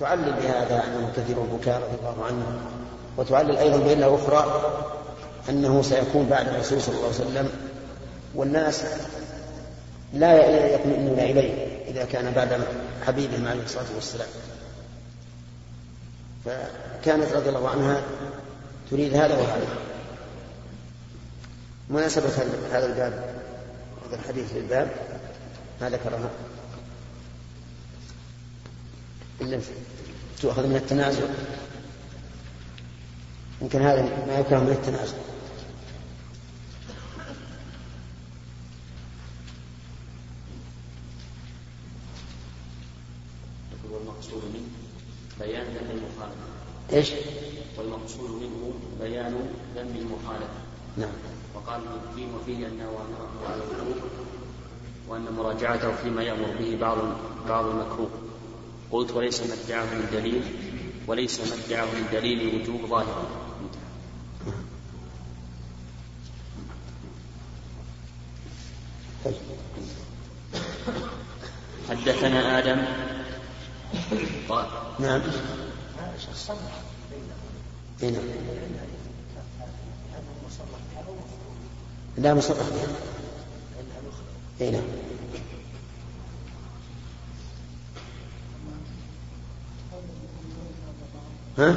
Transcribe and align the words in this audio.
تعلل 0.00 0.32
بهذا 0.32 0.84
أنه 0.84 1.12
كثير 1.16 1.42
البكاء 1.44 1.76
رضي 1.78 1.96
الله 1.98 2.24
عنه 2.24 2.46
وتعلل 3.16 3.56
أيضا 3.56 3.78
بعلة 3.78 4.14
أخرى 4.14 4.70
أنه 5.48 5.82
سيكون 5.82 6.26
بعد 6.26 6.48
الرسول 6.48 6.82
صلى 6.82 6.94
الله 6.94 7.04
عليه 7.06 7.16
وسلم 7.16 7.50
والناس 8.34 8.84
لا 10.14 10.56
يطمئنون 10.74 11.18
إليه 11.18 11.82
إذا 11.90 12.04
كان 12.04 12.32
بعد 12.32 12.60
حبيبهم 13.06 13.48
عليه 13.48 13.62
الصلاة 13.62 13.84
والسلام 13.94 14.26
فكانت 16.44 17.32
رضي 17.32 17.48
الله 17.48 17.68
عنها 17.68 18.02
تريد 18.90 19.14
هذا 19.16 19.34
وهذا 19.38 19.66
مناسبة 21.90 22.28
هذا 22.72 22.86
الباب 22.86 23.12
هذا 24.06 24.16
الحديث 24.22 24.52
للباب 24.52 24.88
ما 25.80 25.90
ذكره 25.90 26.30
إلا 29.40 29.60
تؤخذ 30.42 30.66
من 30.66 30.76
التنازع 30.76 31.26
يمكن 33.62 33.82
هذا 33.82 34.02
ما 34.26 34.38
يكره 34.38 34.58
من 34.58 34.70
التنازع 34.70 35.14
منه 44.32 44.66
بيان 45.40 45.66
المخالفة 45.90 46.16
ايش؟ 46.92 47.10
والمقصود 47.78 48.30
منه 48.30 48.72
بيان 49.00 49.36
ذنب 49.76 49.96
المخالفة 49.96 50.60
نعم 50.96 51.10
وقال 51.54 51.80
ابن 51.80 51.88
القيم 52.10 52.34
وفيه 52.34 52.66
ان 52.66 52.80
اوامره 52.80 53.28
على 53.48 53.62
المكروه 53.62 54.10
وأن 55.08 55.24
مراجعته 55.36 55.96
فيما 55.96 56.22
يأمر 56.22 56.46
به 56.58 56.76
بعض 56.80 56.98
بعض 57.48 57.66
المكروه 57.66 58.25
قلت 58.92 59.10
وليس 59.10 59.40
ما 59.40 59.54
ادعاه 59.68 59.84
من 59.84 60.06
دليل 60.12 60.42
وليس 61.06 61.40
ما 61.40 61.56
ادعاه 61.68 61.84
من 61.84 62.06
دليل 62.12 62.62
وجوب 62.62 62.86
ظاهرا 62.86 63.26
حدثنا 71.88 72.58
آدم 72.58 72.82
قال 74.48 74.66
نعم 75.00 75.20
هنا. 78.02 78.02
إيه، 78.02 78.10
نعم. 78.10 78.22
لا 82.18 82.34
مصرح 82.34 82.58
بها. 82.68 82.88
اي 84.60 84.70
نعم. 84.70 84.82
ها؟ 91.58 91.74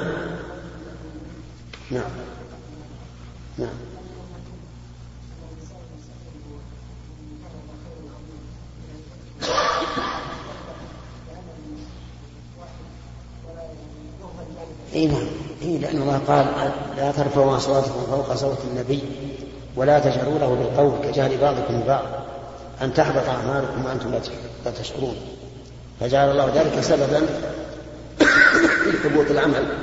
نعم 1.91 2.02
نعم 3.58 3.67
اي 14.94 15.08
نعم 15.08 15.23
اي 15.61 15.77
لان 15.77 16.02
الله 16.02 16.17
قال 16.27 16.45
لا 16.97 17.11
ترفعوا 17.11 17.58
اصواتكم 17.58 17.91
فوق 18.11 18.36
صوت 18.36 18.58
النبي 18.71 19.02
ولا 19.75 19.99
تجهروا 19.99 20.39
له 20.39 20.55
بالقول 20.55 20.91
كجهل 21.03 21.38
بعضكم 21.38 21.75
لبعض 21.81 22.03
ان 22.81 22.93
تحبط 22.93 23.30
اعمالكم 23.30 23.86
وانتم 23.86 24.11
لا 24.66 24.71
تشكرون 24.71 25.16
فجعل 25.99 26.31
الله 26.31 26.52
ذلك 26.61 26.80
سببا 26.81 27.27
ثبوت 28.97 29.31
العمل 29.31 29.73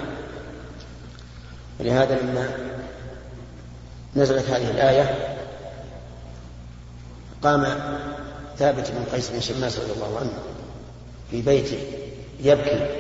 ولهذا 1.80 2.20
لما 2.20 2.50
نزلت 4.16 4.50
هذه 4.50 4.70
الآية 4.70 5.36
قام 7.42 7.66
ثابت 8.58 8.91
بن 8.91 9.04
قيس 9.12 9.31
بن 9.31 9.41
شماس 9.41 9.78
رضي 9.78 9.92
الله 9.92 10.19
عنه 10.20 10.32
في 11.31 11.42
بيته 11.42 11.78
يبكي 12.41 12.91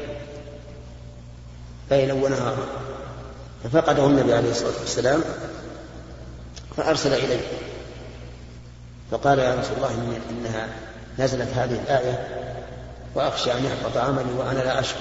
ليلا 1.90 2.12
ونهارا 2.14 2.66
ففقده 3.64 4.06
النبي 4.06 4.34
عليه 4.34 4.50
الصلاة 4.50 4.78
والسلام 4.80 5.20
فأرسل 6.76 7.12
إليه 7.14 7.40
فقال 9.10 9.38
يا 9.38 9.54
رسول 9.54 9.76
الله 9.76 9.94
إنها 10.30 10.68
نزلت 11.18 11.48
هذه 11.54 11.80
الآية 11.86 12.28
وأخشى 13.14 13.52
أن 13.52 13.64
يحبط 13.64 13.96
عملي 13.96 14.32
وأنا 14.32 14.58
لا 14.58 14.80
أشكر 14.80 15.00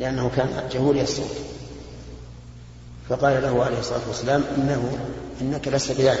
لأنه 0.00 0.30
كان 0.36 0.68
جهوري 0.72 1.02
الصوت 1.02 1.36
فقال 3.08 3.42
له 3.42 3.64
عليه 3.64 3.78
الصلاة 3.78 4.00
والسلام 4.08 4.44
إنه 4.56 4.98
إنك 5.40 5.68
لست 5.68 5.92
بذاك 5.92 6.18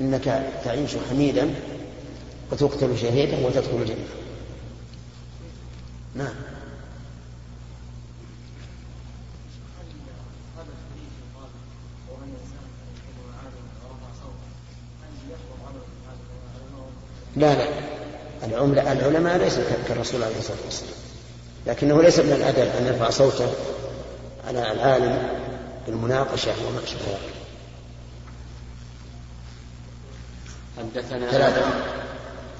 إنك 0.00 0.42
تعيش 0.64 0.90
حميدا 1.10 1.50
وتقتل 2.52 2.98
شهيدا 2.98 3.46
وتدخل 3.46 3.76
الجنة 3.76 3.96
نعم 6.14 6.34
لا 17.36 17.54
لا 17.54 18.92
العلماء 18.92 19.36
ليسوا 19.38 19.62
كالرسول 19.88 20.22
عليه 20.22 20.38
الصلاة 20.38 20.56
والسلام 20.64 21.11
لكنه 21.66 22.02
ليس 22.02 22.18
من 22.20 22.32
الأدب 22.32 22.70
أن 22.80 22.86
يرفع 22.86 23.10
صوته 23.10 23.46
على 24.48 24.72
العالم 24.72 25.28
بالمناقشة 25.86 26.50
وما 26.68 26.78
أشبه 26.84 27.00
ذلك 27.06 27.32
حدثنا 30.78 31.30
ثلاثة 31.30 31.62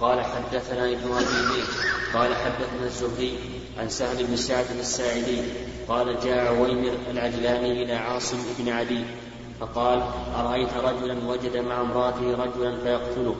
قال 0.01 0.21
حدثنا 0.25 0.85
ابن 0.85 1.13
أبي 1.13 1.47
ميت 1.51 1.69
قال 2.15 2.35
حدثنا 2.35 2.87
الزهري 2.87 3.39
عن 3.79 3.89
سهل 3.89 4.25
بن 4.27 4.37
سعد 4.37 4.67
الساعدي 4.81 5.43
قال 5.89 6.21
جاء 6.25 6.47
عويمر 6.55 6.93
العجلاني 7.11 7.83
إلى 7.85 7.93
عاصم 7.95 8.37
بن 8.59 8.69
علي 8.69 9.05
فقال 9.61 10.03
أرأيت 10.37 10.73
رجلا 10.77 11.17
وجد 11.29 11.57
مع 11.57 11.81
امرأته 11.81 12.45
رجلا 12.45 12.81
فيقتله 12.83 13.37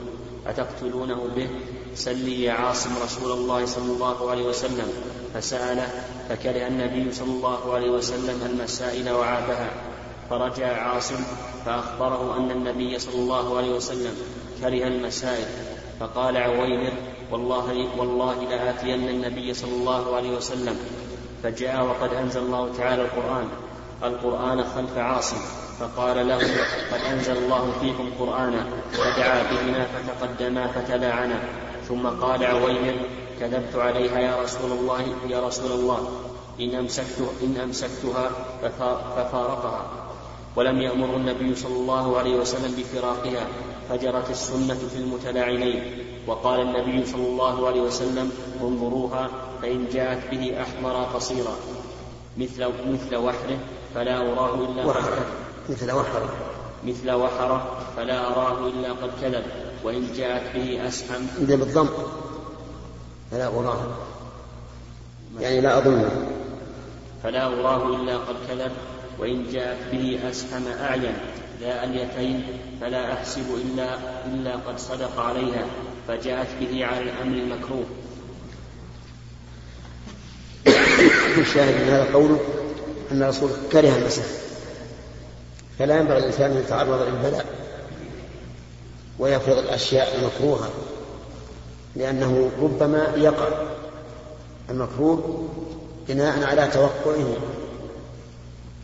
أتقتلونه 0.47 1.27
به 1.35 1.47
سلي 1.95 2.43
يا 2.43 2.51
عاصم 2.51 2.89
رسول 3.03 3.31
الله 3.31 3.65
صلى 3.65 3.91
الله 3.93 4.31
عليه 4.31 4.43
وسلم 4.45 4.91
فسأله 5.33 5.87
فكره 6.29 6.67
النبي 6.67 7.11
صلى 7.11 7.27
الله 7.31 7.73
عليه 7.73 7.89
وسلم 7.89 8.41
المسائل 8.51 9.09
وعابها 9.11 9.69
فرجع 10.29 10.87
عاصم 10.87 11.23
فأخبره 11.65 12.37
أن 12.37 12.51
النبي 12.51 12.99
صلى 12.99 13.15
الله 13.15 13.57
عليه 13.57 13.69
وسلم 13.69 14.13
كره 14.61 14.87
المسائل 14.87 15.45
فقال 15.99 16.37
عويمر 16.37 16.91
والله 17.31 17.87
والله 17.97 18.35
لآتين 18.49 19.09
النبي 19.09 19.53
صلى 19.53 19.71
الله 19.71 20.15
عليه 20.15 20.37
وسلم 20.37 20.77
فجاء 21.43 21.83
وقد 21.85 22.13
أنزل 22.13 22.41
الله 22.41 22.73
تعالى 22.77 23.01
القرآن 23.01 23.47
القرآن 24.03 24.63
خلف 24.63 24.97
عاصم 24.97 25.37
فقال 25.79 26.27
له 26.27 26.37
قد 26.91 26.99
أنزل 27.11 27.37
الله 27.37 27.73
فيكم 27.81 28.09
قرآنا 28.19 28.65
فدعا 28.91 29.43
بهما 29.51 29.85
فتقدما 29.87 30.67
فتلاعنا 30.67 31.39
ثم 31.89 32.07
قال 32.07 32.45
عويمر 32.45 32.95
كذبت 33.39 33.75
عليها 33.75 34.19
يا 34.19 34.41
رسول 34.43 34.71
الله 34.71 35.01
يا 35.29 35.47
رسول 35.47 35.71
الله 35.71 36.07
إن, 36.59 36.75
أمسكت 36.75 37.17
إن 37.43 37.57
أمسكتها 37.57 38.29
ففارقها 39.17 39.87
ولم 40.55 40.77
يأمر 40.81 41.15
النبي 41.15 41.55
صلى 41.55 41.75
الله 41.75 42.17
عليه 42.17 42.35
وسلم 42.35 42.75
بفراقها 42.75 43.47
فجرت 43.89 44.29
السنة 44.29 44.73
في 44.93 44.97
المتلاعنين 44.97 45.83
وقال 46.27 46.59
النبي 46.61 47.05
صلى 47.05 47.25
الله 47.25 47.67
عليه 47.67 47.81
وسلم 47.81 48.31
انظروها 48.61 49.29
فإن 49.61 49.85
جاءت 49.93 50.31
به 50.31 50.61
أحمر 50.61 51.03
قصيرا 51.13 51.55
مثل 52.37 52.67
مثل 52.89 53.15
وحره 53.15 53.57
فلا 53.95 54.17
أراه 54.17 54.55
إلا 54.55 54.85
وحره 54.85 55.25
مثل 55.69 55.91
وحره 55.91 56.29
مثل 56.85 57.11
وحره 57.11 57.77
فلا 57.97 58.25
أراه 58.27 58.67
إلا 58.67 58.89
قد 58.91 59.11
كذب 59.21 59.43
وإن 59.83 60.07
جاءت 60.15 60.55
به 60.55 60.87
أسحم 60.87 61.19
بالضم 61.39 61.89
فلا 63.33 63.47
أراه 63.47 63.81
يعني 65.39 65.61
لا 65.61 65.77
أظنه 65.77 66.09
فلا 67.23 67.47
أراه 67.47 67.95
إلا 67.95 68.17
قد 68.17 68.35
كذب 68.49 68.71
وإن 69.19 69.45
جاءت 69.53 69.77
به 69.91 70.19
أسهم 70.29 70.67
أعين 70.67 71.13
ذا 71.61 71.83
اليتين 71.83 72.43
فلا 72.81 73.13
أحسب 73.13 73.45
إلا 73.65 73.97
إلا 74.25 74.55
قد 74.67 74.79
صدق 74.79 75.19
عليها 75.19 75.65
فجاءت 76.07 76.47
به 76.59 76.85
على 76.85 76.99
الأمر 77.01 77.37
المكروه 77.37 77.85
الشاهد 81.37 81.75
من 81.81 81.89
هذا 81.93 82.13
قوله 82.13 82.39
أن 83.11 83.23
الرسول 83.23 83.49
كره 83.71 83.95
المسألة 83.99 84.27
فلا 85.79 85.99
ينبغي 85.99 86.17
الإنسان 86.17 86.51
أن 86.51 86.57
يتعرض 86.57 87.01
للبلاء 87.01 87.45
ويفرض 89.19 89.57
الأشياء 89.57 90.15
المكروهة 90.15 90.69
لأنه 91.95 92.49
ربما 92.61 93.03
يقع 93.17 93.47
المكروه 94.69 95.43
بناء 96.09 96.43
على 96.43 96.67
توقعه 96.71 97.33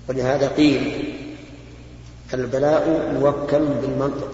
ولهذا 0.10 0.48
قيل 0.48 1.16
البلاء 2.34 3.14
موكل 3.22 3.66
بالمنطق 3.82 4.32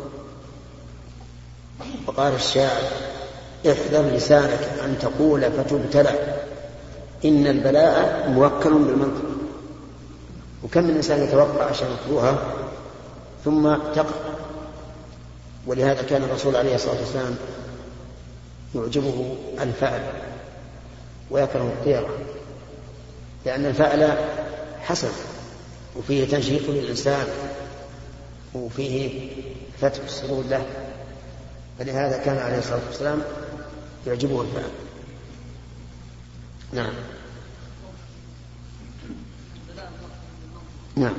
وقال 2.07 2.33
الشاعر 2.36 2.81
احذر 3.72 4.01
لسانك 4.16 4.69
أن 4.83 4.98
تقول 5.01 5.51
فتبتلى 5.51 6.36
إن 7.25 7.48
البلاء 7.48 8.30
موكل 8.30 8.74
بالمنطق 8.74 9.25
وكم 10.63 10.83
من 10.83 10.95
إنسان 10.95 11.24
يتوقع 11.24 11.72
أشياء 11.72 11.89
مكروهة 12.06 12.42
ثم 13.45 13.75
تقع 13.95 14.16
ولهذا 15.68 16.01
كان 16.01 16.24
الرسول 16.24 16.56
عليه 16.56 16.75
الصلاة 16.75 16.95
والسلام 17.00 17.36
يعجبه 18.75 19.36
الفعل 19.60 20.01
ويكره 21.31 21.63
الطيرة 21.63 22.18
لأن 23.45 23.66
الفعل 23.66 24.18
حسن 24.81 25.12
وفيه 25.95 26.25
تنشيط 26.27 26.69
للإنسان 26.69 27.27
وفيه 28.56 29.30
فتح 29.81 30.04
السرور 30.04 30.44
له 30.50 30.66
فلهذا 31.80 32.18
كان 32.18 32.38
عليه 32.38 32.57
الصلاة 32.60 32.80
والسلام 32.88 33.22
يعجبه 34.07 34.42
الفعل 34.42 34.69
نعم 36.74 36.94
نعم 40.98 41.13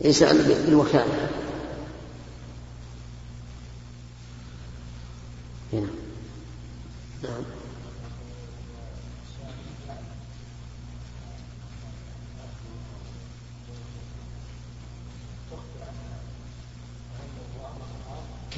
يسأل 0.00 0.42
بالوكالة 0.66 1.28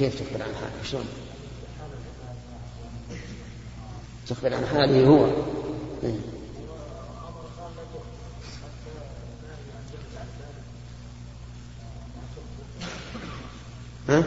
كيف 0.03 0.19
تخبر 0.29 0.43
عن 0.43 0.53
حاله 0.55 0.89
شلون 0.91 1.05
تخبر 4.29 4.53
عن 4.53 4.65
حاله 4.65 5.07
هو 5.07 5.25
إيه. 6.03 6.15
ها؟ 14.09 14.23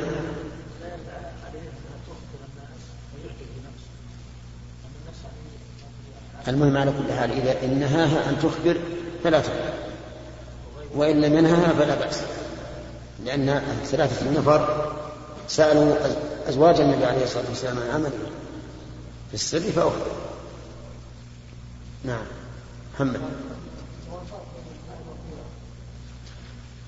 المهم 6.48 6.76
على 6.76 6.90
كل 6.92 7.12
حال 7.12 7.32
إذا 7.32 7.64
إن 7.64 7.78
نهاها 7.80 8.30
أن 8.30 8.38
تخبر 8.42 8.76
فلا 9.24 9.40
تخبر 9.40 9.72
وإن 10.94 11.20
لم 11.20 11.38
ينهها 11.38 11.72
فلا 11.72 11.94
بأس 11.94 12.20
لأن 13.24 13.62
ثلاثة 13.84 14.26
النفر 14.26 14.85
سألوا 15.48 15.96
أزواج 16.48 16.80
النبي 16.80 17.04
عليه 17.04 17.24
الصلاة 17.24 17.44
والسلام 17.48 17.78
عن 17.78 17.88
عمله 17.90 18.10
في 19.28 19.34
السر 19.34 19.60
فأخبر 19.60 20.12
نعم 22.04 22.24
محمد 22.94 23.20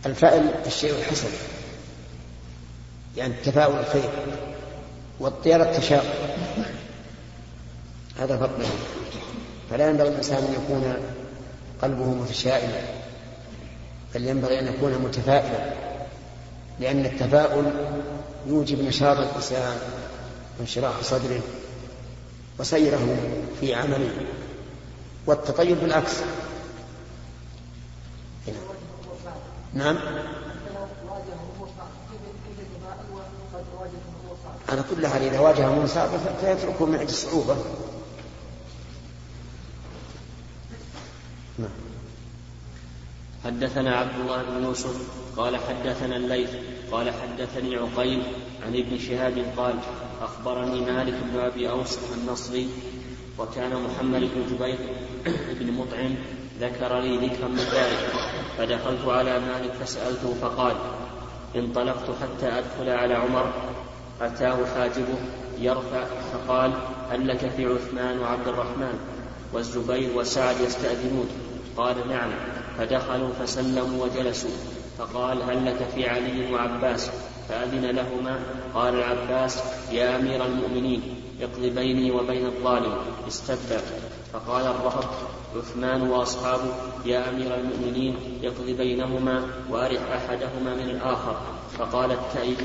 الفأل 0.06 0.54
الشيء 0.66 0.90
الحسن 0.98 1.28
يعني 3.16 3.34
التفاؤل 3.34 3.78
الخير 3.78 4.10
والطيرة 5.20 5.64
التشاؤم 5.64 6.08
هذا 8.18 8.36
فرق 8.36 8.58
فلا 9.70 9.90
ينبغي 9.90 10.08
الإنسان 10.08 10.44
أن 10.44 10.52
يكون 10.52 10.94
قلبه 11.82 12.04
متشائما 12.04 12.82
بل 14.14 14.24
ينبغي 14.26 14.58
أن 14.60 14.66
يكون 14.66 14.92
متفائلا 14.98 15.72
لأن 16.80 17.04
التفاؤل 17.06 17.64
يوجب 18.46 18.80
نشاط 18.84 19.16
الإنسان 19.16 19.78
وانشراح 20.58 21.02
صدره 21.02 21.40
وسيره 22.58 23.16
في 23.60 23.74
عمله 23.74 24.10
والتطيب 25.26 25.80
بالعكس 25.80 26.12
نعم 29.74 29.98
على 34.68 34.84
كل 34.94 35.06
حال 35.06 35.22
إذا 35.22 35.38
واجه 35.40 35.68
منصاب 35.70 36.10
فيتركه 36.42 36.86
من 36.86 36.94
أجل 36.94 37.04
الصعوبة 37.08 37.56
حدثنا 43.48 43.96
عبد 43.96 44.20
الله 44.20 44.42
بن 44.42 44.64
يوسف 44.64 44.96
قال 45.36 45.56
حدثنا 45.56 46.16
الليث 46.16 46.50
قال 46.92 47.10
حدثني 47.10 47.76
عقيل 47.76 48.22
عن 48.66 48.74
ابن 48.76 48.98
شهاب 48.98 49.34
قال 49.56 49.74
أخبرني 50.22 50.80
مالك 50.92 51.14
بن 51.32 51.40
أبي 51.40 51.70
أوس 51.70 51.98
النصري 52.16 52.68
وكان 53.38 53.70
محمد 53.82 54.20
بن 54.20 54.54
جبير 54.56 54.78
بن 55.50 55.72
مطعم 55.72 56.14
ذكر 56.60 56.98
لي 57.00 57.26
ذكرا 57.26 57.48
من 57.48 57.58
ذلك 57.72 58.12
فدخلت 58.58 59.08
على 59.08 59.40
مالك 59.40 59.72
فسألته 59.80 60.34
فقال 60.42 60.76
انطلقت 61.56 62.06
حتى 62.22 62.48
أدخل 62.58 62.88
على 62.90 63.14
عمر 63.14 63.52
أتاه 64.20 64.56
حاجبه 64.74 65.18
يرفع 65.60 66.04
فقال 66.32 66.72
هل 67.10 67.28
لك 67.28 67.50
في 67.50 67.66
عثمان 67.66 68.18
وعبد 68.18 68.48
الرحمن 68.48 68.98
والزبير 69.52 70.10
وسعد 70.16 70.60
يستأذنون 70.60 71.28
قال 71.76 72.08
نعم 72.08 72.30
فدخلوا 72.78 73.30
فسلموا 73.40 74.04
وجلسوا 74.04 74.50
فقال 74.98 75.42
هل 75.42 75.66
لك 75.66 75.76
في 75.94 76.08
علي 76.08 76.52
وعباس 76.52 77.10
فأذن 77.48 77.84
لهما 77.84 78.40
قال 78.74 78.94
العباس 78.94 79.58
يا 79.92 80.16
أمير 80.16 80.44
المؤمنين 80.46 81.02
اقض 81.40 81.60
بيني 81.62 82.10
وبين 82.10 82.46
الظالم 82.46 82.96
استبى 83.28 83.80
فقال 84.32 84.66
الرهب 84.66 85.04
عثمان 85.56 86.02
وأصحابه 86.02 86.62
يا 87.04 87.30
أمير 87.30 87.54
المؤمنين 87.54 88.16
اقض 88.44 88.66
بينهما 88.66 89.46
وأرح 89.70 90.00
أحدهما 90.16 90.74
من 90.74 90.90
الآخر 90.90 91.36
فقال 91.78 92.12
التائب 92.12 92.56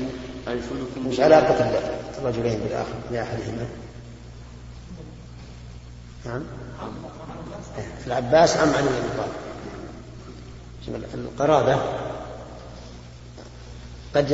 ألفلكم 0.48 1.08
مش 1.08 1.20
علاقة 1.20 1.80
الرجلين 2.18 2.60
بالآخر 2.60 2.94
لأحدهما 3.10 3.66
نعم 6.26 6.42
إيه، 7.78 7.84
العباس 8.06 8.56
أم 8.56 8.68
علي 8.74 8.86
بن 8.88 9.08
طالب 9.16 9.32
القرابة 10.88 11.76
قد 14.16 14.30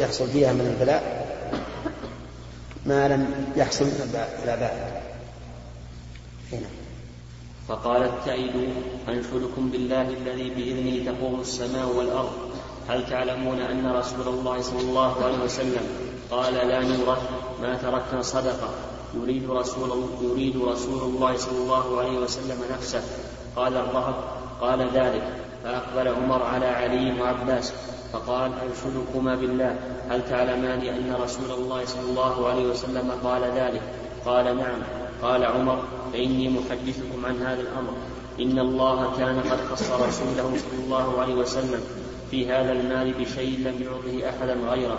يحصل 0.00 0.28
فيها 0.28 0.52
من 0.52 0.74
البلاء 0.76 1.26
ما 2.86 3.08
لم 3.08 3.46
يحصل 3.56 3.84
من 3.84 4.14
الآباء 4.44 5.02
هنا 6.52 6.52
إيه 6.52 6.58
نعم. 6.66 6.70
فقال 7.68 8.02
التائب 8.02 8.72
أنشدكم 9.08 9.68
بالله 9.70 10.02
الذي 10.02 10.50
بإذنه 10.50 11.12
تقوم 11.12 11.40
السماء 11.40 11.86
والأرض 11.88 12.32
هل 12.88 13.10
تعلمون 13.10 13.60
أن 13.60 13.86
رسول 13.86 14.28
الله 14.28 14.62
صلى 14.62 14.80
الله 14.80 15.24
عليه 15.24 15.38
وسلم 15.38 15.82
قال 16.30 16.54
لا 16.54 16.80
نورث 16.80 17.18
ما 17.62 17.76
تركنا 17.76 18.22
صدقة 18.22 18.68
يريد 19.14 19.50
رسول 19.50 20.06
يريد 20.22 20.56
رسول 20.56 21.02
الله 21.02 21.36
صلى 21.36 21.58
الله 21.58 22.00
عليه 22.00 22.18
وسلم 22.18 22.62
نفسه 22.78 23.02
قال 23.56 23.76
الرهب 23.76 24.14
قال 24.60 24.88
ذلك 24.94 25.28
فأقبل 25.64 26.08
عمر 26.08 26.42
على 26.42 26.66
علي 26.66 27.20
وعباس 27.20 27.72
فقال 28.12 28.50
أنشدكما 28.52 29.34
بالله 29.34 29.76
هل 30.10 30.28
تعلمان 30.30 30.80
أن 30.80 31.16
رسول 31.22 31.50
الله 31.50 31.84
صلى 31.84 32.10
الله 32.10 32.48
عليه 32.48 32.64
وسلم 32.66 33.10
قال 33.24 33.42
ذلك 33.42 33.80
قال 34.24 34.44
نعم 34.56 34.78
قال 35.22 35.44
عمر 35.44 35.82
فإني 36.12 36.48
محدثكم 36.50 37.26
عن 37.26 37.42
هذا 37.42 37.60
الأمر 37.60 37.92
إن 38.40 38.58
الله 38.58 39.12
كان 39.18 39.40
قد 39.40 39.60
خص 39.74 39.90
رسوله 39.90 40.56
صلى 40.56 40.84
الله 40.84 41.20
عليه 41.20 41.34
وسلم 41.34 41.80
في 42.30 42.52
هذا 42.52 42.72
المال 42.72 43.12
بشيء 43.12 43.58
لم 43.58 43.80
يعطه 43.82 44.28
أحدا 44.36 44.54
غيره 44.68 44.98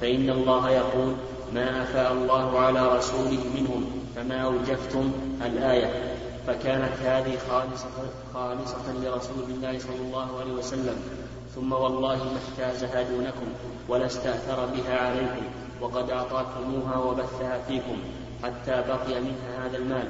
فإن 0.00 0.30
الله 0.30 0.70
يقول 0.70 1.14
ما 1.54 1.82
أفاء 1.82 2.12
الله 2.12 2.58
على 2.58 2.96
رسوله 2.96 3.38
منهم 3.60 3.84
فما 4.16 4.36
أوجفتم 4.42 5.10
الآية 5.46 6.13
فكانت 6.46 6.92
هذه 7.04 7.36
خالصة, 7.50 7.88
خالصة 8.34 8.92
لرسول 9.02 9.44
الله 9.50 9.78
صلى 9.78 9.96
الله 10.06 10.40
عليه 10.40 10.52
وسلم 10.52 10.96
ثم 11.54 11.72
والله 11.72 12.16
ما 12.16 12.38
احتازها 12.48 13.02
دونكم 13.02 13.46
ولا 13.88 14.06
استأثر 14.06 14.66
بها 14.66 14.98
عليكم 14.98 15.42
وقد 15.80 16.10
أعطاكموها 16.10 16.96
وبثها 16.98 17.58
فيكم 17.68 17.96
حتى 18.42 18.70
بقي 18.88 19.20
منها 19.20 19.66
هذا 19.66 19.76
المال 19.76 20.08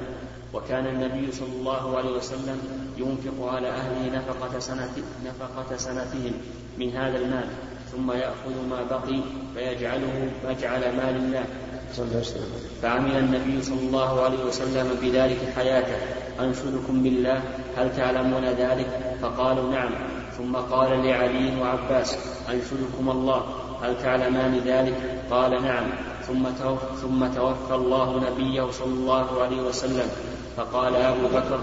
وكان 0.55 0.87
النبي 0.87 1.33
صلى 1.33 1.49
الله 1.53 1.97
عليه 1.99 2.11
وسلم 2.17 2.59
ينفق 2.99 3.49
على 3.55 3.69
أهله 3.69 4.17
نفقة, 4.19 4.59
سنة 4.59 4.93
نفقة 5.27 5.77
سنتهم 5.77 6.33
من 6.79 6.91
هذا 6.97 7.19
المال 7.19 7.47
ثم 7.93 8.13
يأخذ 8.13 8.65
ما 8.71 8.83
بقي 8.83 9.21
فيجعله 9.55 10.31
مجعل 10.49 10.81
مال 10.97 11.17
الله 11.17 11.45
فعمل 12.83 13.19
النبي 13.19 13.63
صلى 13.63 13.79
الله 13.81 14.21
عليه 14.23 14.45
وسلم 14.45 14.87
بذلك 15.03 15.39
حياته 15.57 15.97
أنشدكم 16.41 17.03
بالله 17.03 17.43
هل 17.79 17.97
تعلمون 17.97 18.45
ذلك 18.45 19.15
فقالوا 19.23 19.71
نعم 19.71 19.91
ثم 20.39 20.57
قال 20.57 21.07
لعلي 21.07 21.61
وعباس 21.61 22.17
أنشدكم 22.49 23.11
الله 23.11 23.43
هل 23.83 24.03
تعلمان 24.03 24.61
ذلك 24.67 24.95
قال 25.31 25.63
نعم 25.63 25.87
ثم 26.27 26.43
توفى, 26.63 26.85
ثم 27.03 27.27
توفى 27.27 27.75
الله 27.75 28.23
نبيه 28.31 28.71
صلى 28.71 28.93
الله 28.95 29.43
عليه 29.43 29.63
وسلم 29.63 30.07
فقال 30.57 30.97
أبو 30.97 31.27
بكر 31.29 31.61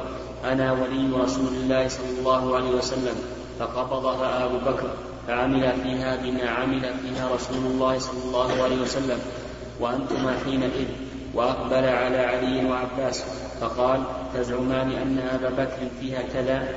أنا 0.52 0.72
ولي 0.72 1.24
رسول 1.24 1.48
الله 1.48 1.88
صلى 1.88 2.20
الله 2.20 2.56
عليه 2.56 2.70
وسلم 2.72 3.16
فقبضها 3.60 4.46
أبو 4.46 4.58
بكر 4.58 4.88
فعمل 5.28 5.72
فيها 5.84 6.16
بما 6.16 6.50
عمل 6.50 6.82
فيها 6.82 7.36
رسول 7.36 7.58
الله 7.66 8.00
صلى 8.00 8.24
الله 8.26 8.64
عليه 8.64 8.82
وسلم 8.82 9.20
وأنتما 9.82 10.34
حينئذ 10.46 10.88
وأقبل 11.34 11.84
على 11.88 12.18
علي 12.20 12.66
وعباس 12.70 13.24
فقال 13.62 14.02
تزعمان 14.34 14.92
أن 14.92 15.20
أبا 15.34 15.64
بكر 15.64 15.78
فيها 16.00 16.22
كذا 16.34 16.68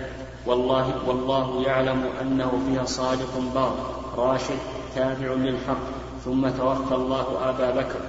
والله 0.46 0.92
والله 1.08 1.62
يعلم 1.66 2.04
أنه 2.22 2.50
فيها 2.68 2.84
صادق 2.84 3.38
بار 3.54 3.74
راشد 4.16 4.58
تابع 4.94 5.32
للحق 5.34 5.82
ثم 6.24 6.48
توفى 6.48 6.94
الله 6.94 7.38
أبا 7.48 7.70
بكر 7.70 8.00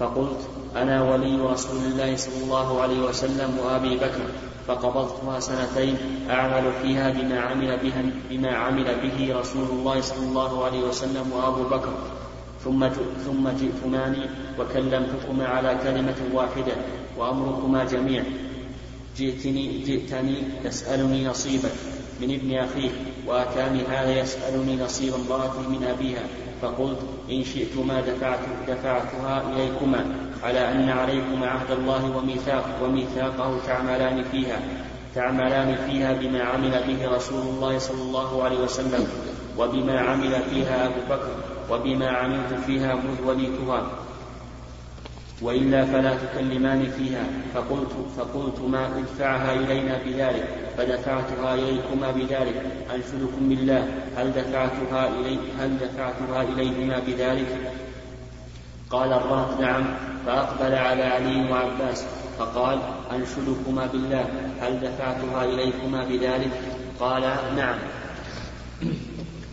فقلت 0.00 0.48
أنا 0.76 1.12
ولي 1.12 1.36
رسول 1.36 1.76
الله 1.82 2.16
صلى 2.16 2.44
الله 2.44 2.82
عليه 2.82 3.00
وسلم 3.00 3.56
وأبي 3.66 3.96
بكر 3.96 4.22
فقبضتها 4.68 5.40
سنتين 5.40 5.96
أعمل 6.30 6.72
فيها 6.82 7.10
بما 7.10 7.40
عمل 7.40 7.76
بها 7.82 8.02
بما 8.30 8.56
عمل 8.56 8.84
به 9.02 9.40
رسول 9.40 9.64
الله 9.72 10.00
صلى 10.00 10.26
الله 10.28 10.64
عليه 10.64 10.82
وسلم 10.82 11.32
وأبو 11.32 11.62
بكر 11.62 11.92
ثم 12.64 12.88
ثم 13.26 13.48
جئتماني 13.48 14.26
وكلمتكما 14.58 15.46
على 15.48 15.76
كلمة 15.84 16.14
واحدة 16.32 16.72
وأمركما 17.18 17.84
جميع 17.84 18.22
جئتني 19.18 19.78
جئتني 19.86 20.36
يسألني 20.64 21.26
نصيبك 21.26 21.72
من 22.20 22.34
ابن 22.34 22.54
أخيه 22.54 22.90
وأتاني 23.26 23.82
هذا 23.84 24.20
يسألني 24.20 24.76
نصيب 24.76 25.14
امرأتي 25.14 25.68
من 25.68 25.84
أبيها 25.98 26.22
فقلت 26.62 26.98
إن 27.30 27.44
شئتما 27.44 28.00
دفعت 28.00 28.38
دفعتها 28.68 29.42
إليكما 29.52 30.06
على 30.42 30.72
أن 30.72 30.88
عليكما 30.88 31.46
عهد 31.46 31.70
الله 31.70 32.16
وميثاق 32.16 32.78
وميثاقه 32.84 33.58
تعملان 33.66 34.24
فيها 34.32 34.60
تعملان 35.14 35.78
فيها 35.90 36.12
بما 36.12 36.42
عمل 36.42 36.70
به 36.88 37.08
رسول 37.16 37.42
الله 37.42 37.78
صلى 37.78 38.02
الله 38.02 38.42
عليه 38.44 38.58
وسلم 38.60 39.06
وبما 39.58 40.00
عمل 40.00 40.42
فيها 40.50 40.86
أبو 40.86 41.00
بكر 41.14 41.51
وبما 41.70 42.10
عملت 42.10 42.54
فيها 42.66 42.94
مذ 42.94 43.22
وليتها 43.26 43.82
وإلا 45.42 45.84
فلا 45.84 46.14
تكلمان 46.26 46.90
فيها 46.98 47.24
فقلت 47.54 47.92
فقلت 48.18 48.60
ما 48.60 48.88
ادفعها 48.98 49.52
إلينا 49.52 49.98
بذلك 50.06 50.48
فدفعتها 50.78 51.54
إليكما 51.54 52.10
بذلك 52.10 52.62
أنشدكم 52.94 53.48
بالله 53.48 53.88
هل 54.16 54.32
دفعتها 54.32 55.08
إلي 55.08 55.38
هل 55.58 55.78
دفعتها 55.78 56.42
إليهما 56.42 56.98
بذلك؟ 57.06 57.72
قال 58.90 59.12
الرهط 59.12 59.60
نعم 59.60 59.84
فأقبل 60.26 60.74
على 60.74 61.02
علي 61.02 61.50
وعباس 61.50 62.04
فقال 62.38 62.78
أنشدكما 63.12 63.86
بالله 63.92 64.24
هل 64.60 64.80
دفعتها 64.80 65.44
إليكما 65.44 66.04
بذلك؟ 66.04 66.50
قال 67.00 67.22
نعم 67.56 67.76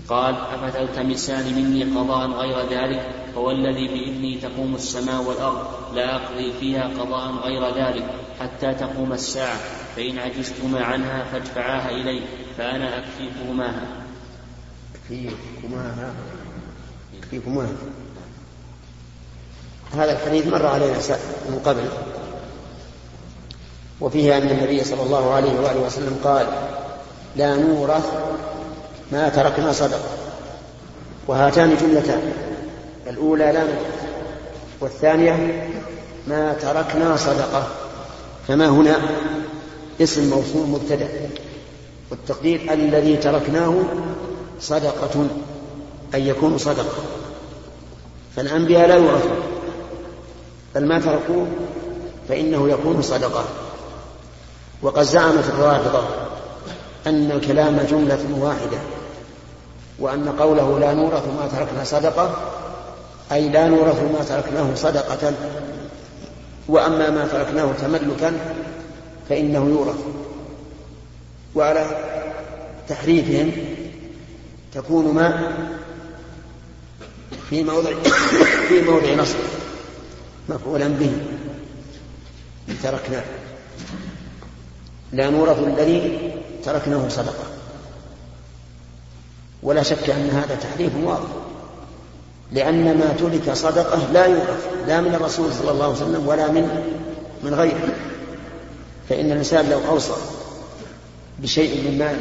قال 0.09 0.35
أفتلتمسان 0.35 1.53
مني 1.55 1.83
قضاء 1.99 2.27
غير 2.27 2.57
ذلك 2.69 3.07
فوالذي 3.35 3.87
بإذني 3.87 4.37
تقوم 4.37 4.75
السماء 4.75 5.21
والأرض 5.23 5.67
لا 5.95 6.15
أقضي 6.15 6.53
فيها 6.59 6.89
قضاء 6.99 7.31
غير 7.31 7.63
ذلك 7.87 8.05
حتى 8.41 8.73
تقوم 8.73 9.13
الساعة 9.13 9.57
فإن 9.95 10.19
عجزتما 10.19 10.83
عنها 10.83 11.23
فادفعاها 11.31 11.89
إلي 11.91 12.21
فأنا 12.57 12.89
أكفيكماها 12.97 13.85
أكفيكماها 14.95 16.13
أكفيكماها 17.23 17.73
هذا 19.93 20.11
الحديث 20.11 20.47
مر 20.47 20.65
علينا 20.65 20.97
من 21.49 21.61
قبل 21.65 21.85
وفيه 24.01 24.37
أن 24.37 24.47
النبي 24.47 24.83
صلى 24.83 25.03
الله 25.03 25.33
عليه 25.33 25.53
وآله 25.59 25.79
وسلم 25.79 26.19
قال 26.23 26.47
لا 27.35 27.57
نورث 27.57 28.25
ما 29.11 29.29
تركنا 29.29 29.71
صدقة 29.71 30.07
وهاتان 31.27 31.77
جملتان 31.81 32.33
الأولى 33.07 33.51
لا 33.51 33.63
والثانية 34.81 35.69
ما 36.27 36.53
تركنا 36.53 37.15
صدقة 37.15 37.67
فما 38.47 38.67
هنا 38.67 38.95
اسم 40.01 40.29
موصول 40.29 40.67
مبتدأ 40.67 41.09
والتقدير 42.11 42.73
الذي 42.73 43.17
تركناه 43.17 43.73
صدقة 44.59 45.27
أن 46.15 46.21
يكون 46.27 46.57
صدقة 46.57 47.03
فالأنبياء 48.35 48.87
لا 48.87 48.95
يورثون 48.95 49.37
بل 50.75 50.85
ما 50.85 50.99
تركوه 50.99 51.47
فإنه 52.29 52.69
يكون 52.69 53.01
صدقة 53.01 53.43
وقد 54.81 55.03
زعمت 55.03 55.45
الرافضة 55.49 56.03
أن 57.07 57.31
الكلام 57.31 57.79
جملة 57.89 58.25
واحدة 58.39 58.77
وأن 60.01 60.29
قوله 60.39 60.79
لا 60.79 60.93
نورث 60.93 61.27
ما 61.27 61.47
تركنا 61.51 61.83
صدقة 61.83 62.31
أي 63.31 63.49
لا 63.49 63.67
نورث 63.67 63.99
ما 64.03 64.23
تركناه 64.23 64.75
صدقة 64.75 65.33
وأما 66.67 67.09
ما 67.09 67.27
تركناه 67.27 67.73
تملكا 67.81 68.39
فإنه 69.29 69.59
يورث 69.69 69.99
وعلى 71.55 71.85
تحريفهم 72.87 73.51
تكون 74.73 75.07
ما 75.13 75.53
في 77.49 77.63
موضع 77.63 77.89
في 78.69 78.81
موضع 78.81 79.13
نصب 79.13 79.37
مفعولا 80.49 80.87
به 80.87 81.11
تركناه 82.83 83.23
لا 85.11 85.29
نورث 85.29 85.59
الذي 85.59 86.31
تركناه 86.65 87.07
صدقه 87.09 87.58
ولا 89.63 89.83
شك 89.83 90.09
أن 90.09 90.29
هذا 90.29 90.55
تحريف 90.55 90.91
واضح 91.05 91.29
لأن 92.51 92.85
ما 92.97 93.13
ترك 93.19 93.53
صدقه 93.53 94.11
لا 94.13 94.25
يعرف 94.25 94.67
لا 94.87 95.01
من 95.01 95.15
الرسول 95.15 95.53
صلى 95.53 95.71
الله 95.71 95.83
عليه 95.85 95.93
وسلم 95.95 96.27
ولا 96.27 96.51
من 96.51 96.69
من 97.43 97.53
غيره 97.53 97.89
فإن 99.09 99.31
الإنسان 99.31 99.69
لو 99.69 99.79
أوصى 99.89 100.13
بشيء 101.39 101.91
من 101.91 101.97
مال 101.97 102.15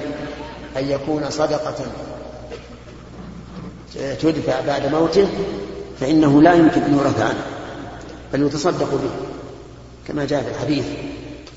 أن 0.77 0.91
يكون 0.91 1.31
صدقة 1.31 1.75
تدفع 3.95 4.61
بعد 4.67 4.93
موته 4.95 5.29
فإنه 6.01 6.43
لا 6.43 6.55
يمكن 6.55 6.83
أن 6.83 6.95
يورث 6.95 7.21
عنه 7.21 7.45
بل 8.33 8.43
يتصدق 8.47 8.91
به 8.91 9.11
كما 10.09 10.25
جاء 10.25 10.43
في 10.43 10.49
الحديث 10.51 10.85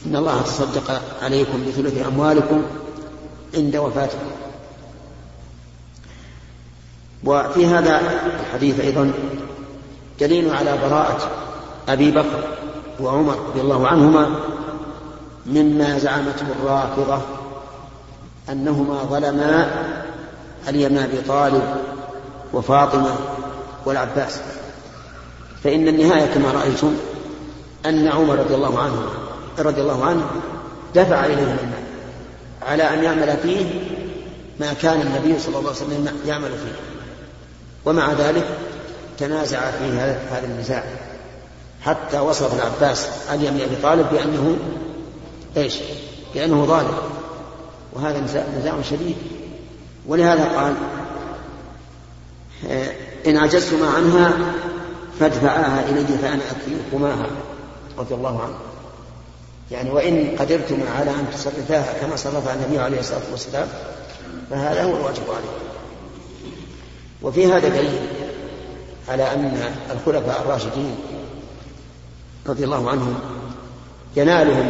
إن 0.06 0.16
الله 0.16 0.42
تصدق 0.42 1.02
عليكم 1.22 1.64
بثلث 1.68 2.08
أموالكم 2.08 2.62
عند 3.56 3.76
وفاتكم 3.76 4.26
وفي 7.24 7.66
هذا 7.68 8.01
الحديث 8.40 8.80
أيضا 8.80 9.12
دليل 10.20 10.54
على 10.56 10.72
براءة 10.78 11.30
أبي 11.90 12.12
بكر 12.12 12.44
وعمر 13.00 13.36
رضي 13.36 13.62
الله 13.62 13.88
عنهما 13.88 14.30
مما 15.46 15.98
زعمته 16.00 16.46
الرافضة 16.62 17.22
أنهما 18.50 19.04
ظلما 19.04 19.72
علي 20.68 20.90
بن 20.90 20.98
أبي 20.98 21.22
طالب 21.28 21.63
وفاطمة 22.54 23.16
والعباس 23.86 24.40
فإن 25.63 25.88
النهاية 25.88 26.25
كما 26.34 26.51
رأيتم 26.51 26.96
أن 27.86 28.08
عمر 28.08 28.36
رضي 28.36 28.56
الله 28.56 28.80
عنه 28.80 29.04
رضي 29.60 29.82
الله 29.82 30.06
عنه 30.06 30.24
دفع 30.96 31.25
إليهم 31.25 31.58
المال 31.63 31.84
على 32.68 32.84
أن 32.84 33.04
يعمل 33.04 33.38
فيه 33.44 33.66
ما 34.60 34.74
كان 34.74 35.01
النبي 35.01 35.40
صلى 35.40 35.60
الله 35.60 35.70
عليه 35.70 35.82
وسلم 35.82 36.18
يعمل 36.25 36.50
فيه 36.50 36.91
ومع 37.86 38.14
ذلك 38.14 38.44
تنازع 39.18 39.72
في 39.72 39.86
هذا 40.32 40.42
النزاع 40.46 40.84
حتى 41.82 42.20
وصف 42.20 42.54
العباس 42.56 43.10
علي 43.30 43.52
بن 43.52 43.62
ابي 43.62 43.76
طالب 43.84 44.06
بانه 44.12 44.58
ايش؟ 45.58 45.78
بانه 46.36 46.66
ظالم 46.66 46.94
وهذا 47.94 48.20
نزاع 48.60 48.82
شديد 48.90 49.16
ولهذا 50.08 50.60
قال 50.60 50.74
إيه، 52.70 52.98
إن 53.28 53.38
عجزتما 53.38 53.90
عنها 53.90 54.32
فادفعاها 55.20 55.90
إلي 55.90 56.06
فأنا 56.18 56.42
أكفيكماها 56.52 57.26
رضي 57.98 58.16
الله 58.16 58.42
عنه 58.44 58.54
يعني 59.72 59.90
وإن 59.90 60.36
قدرتما 60.40 60.90
على 61.00 61.12
أن 61.12 61.28
تصرفاها 61.34 61.94
كما 62.02 62.16
صرفها 62.16 62.54
النبي 62.54 62.80
عليه 62.80 63.00
الصلاة 63.00 63.22
والسلام 63.32 63.68
فهذا 64.50 64.84
هو 64.84 64.90
الواجب 64.98 65.24
عليكم 65.30 65.72
وفي 67.24 67.46
هذا 67.46 67.70
دليل 67.70 68.00
على 69.10 69.24
أن 69.34 69.74
الخلفاء 69.92 70.42
الراشدين 70.42 70.96
رضي 72.48 72.63
الله 72.63 72.90
عنهم 72.92 73.20
ينالهم 74.18 74.66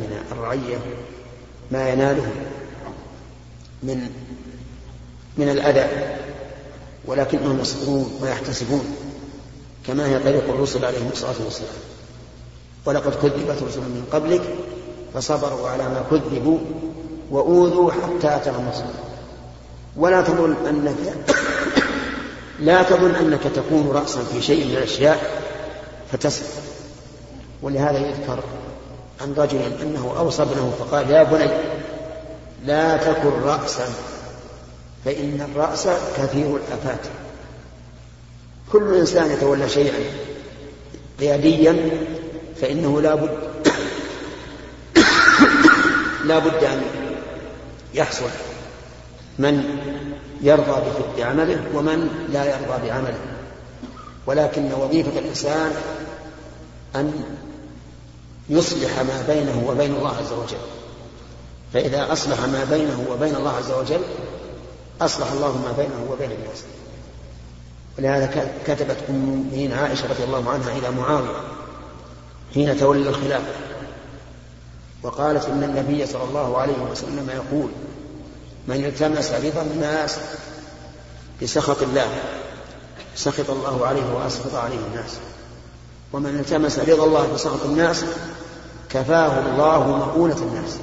من 0.00 0.24
الرعية 0.32 0.78
ما 1.70 1.90
ينالهم 1.90 2.32
من 3.82 4.10
من 5.38 5.48
الأذى 5.48 6.16
ولكنهم 7.06 7.60
يصبرون 7.60 8.18
ويحتسبون 8.22 8.84
كما 9.86 10.06
هي 10.08 10.18
طريق 10.18 10.48
الرسل 10.54 10.84
عليهم 10.84 11.08
الصلاة 11.12 11.34
والسلام 11.44 11.70
ولقد 12.86 13.14
كذبت 13.14 13.62
رسل 13.62 13.80
من 13.80 14.06
قبلك 14.12 14.42
فصبروا 15.14 15.68
على 15.68 15.82
ما 15.84 16.04
كذبوا 16.10 16.58
وأوذوا 17.30 17.90
حتى 17.92 18.36
أتى 18.36 18.52
ولا 19.96 20.22
تظن 20.22 20.56
أنك 20.66 20.96
لا 22.62 22.82
تظن 22.82 23.14
أنك 23.14 23.40
تكون 23.54 23.90
رأسا 23.94 24.24
في 24.24 24.42
شيء 24.42 24.64
من 24.66 24.70
الأشياء 24.70 25.42
فتصل 26.12 26.44
ولهذا 27.62 27.98
يذكر 27.98 28.40
عن 29.20 29.34
رجل 29.36 29.60
أنه 29.82 30.14
أوصى 30.18 30.42
ابنه 30.42 30.72
فقال 30.78 31.10
يا 31.10 31.22
بني 31.22 31.48
لا 32.64 32.96
تكن 32.96 33.30
رأسا 33.42 33.84
فإن 35.04 35.46
الرأس 35.54 35.88
كثير 36.16 36.46
الآفات 36.56 37.06
كل 38.72 38.94
إنسان 38.94 39.30
يتولى 39.32 39.68
شيئا 39.68 39.94
قياديا 41.20 41.90
فإنه 42.60 43.00
لا 43.00 43.14
بد 43.14 43.34
لا 46.28 46.38
بد 46.38 46.64
أن 46.64 46.82
يحصل 47.94 48.30
من 49.38 49.64
يرضى 50.40 50.82
بعمله 51.18 51.62
ومن 51.74 52.08
لا 52.32 52.44
يرضى 52.44 52.88
بعمله 52.88 53.18
ولكن 54.26 54.72
وظيفة 54.72 55.18
الإنسان 55.18 55.70
أن 56.96 57.24
يصلح 58.50 58.98
ما 58.98 59.24
بينه 59.28 59.64
وبين 59.68 59.94
الله 59.94 60.16
عز 60.16 60.32
وجل 60.32 60.58
فإذا 61.74 62.12
أصلح 62.12 62.40
ما 62.40 62.64
بينه 62.70 63.04
وبين 63.10 63.34
الله 63.34 63.50
عز 63.50 63.70
وجل 63.70 64.00
أصلح 65.00 65.32
الله 65.32 65.58
ما 65.58 65.72
بينه 65.76 66.08
وبين 66.12 66.30
الناس 66.32 66.62
ولهذا 67.98 68.50
كتبت 68.66 68.96
أم 69.08 69.14
المؤمنين 69.14 69.72
عائشة 69.72 70.08
رضي 70.10 70.24
الله 70.24 70.50
عنها 70.50 70.76
إلى 70.78 70.90
معاوية 70.90 71.36
حين 72.54 72.76
تولى 72.80 73.08
الخلافة 73.08 73.52
وقالت 75.02 75.44
إن 75.44 75.62
النبي 75.64 76.06
صلى 76.06 76.24
الله 76.24 76.58
عليه 76.58 76.74
وسلم 76.90 77.30
يقول 77.34 77.70
من 78.68 78.84
التمس 78.84 79.32
رضا 79.32 79.62
الناس 79.74 80.16
بسخط 81.42 81.82
الله 81.82 82.06
سخط 83.16 83.50
الله 83.50 83.86
عليه 83.86 84.14
واسخط 84.14 84.54
عليه 84.54 84.78
الناس 84.92 85.10
ومن 86.12 86.38
التمس 86.38 86.78
رضا 86.78 87.04
الله 87.04 87.32
بسخط 87.34 87.64
الناس 87.64 88.04
كفاه 88.90 89.52
الله 89.52 89.96
مؤونة 89.96 90.36
الناس 90.36 90.76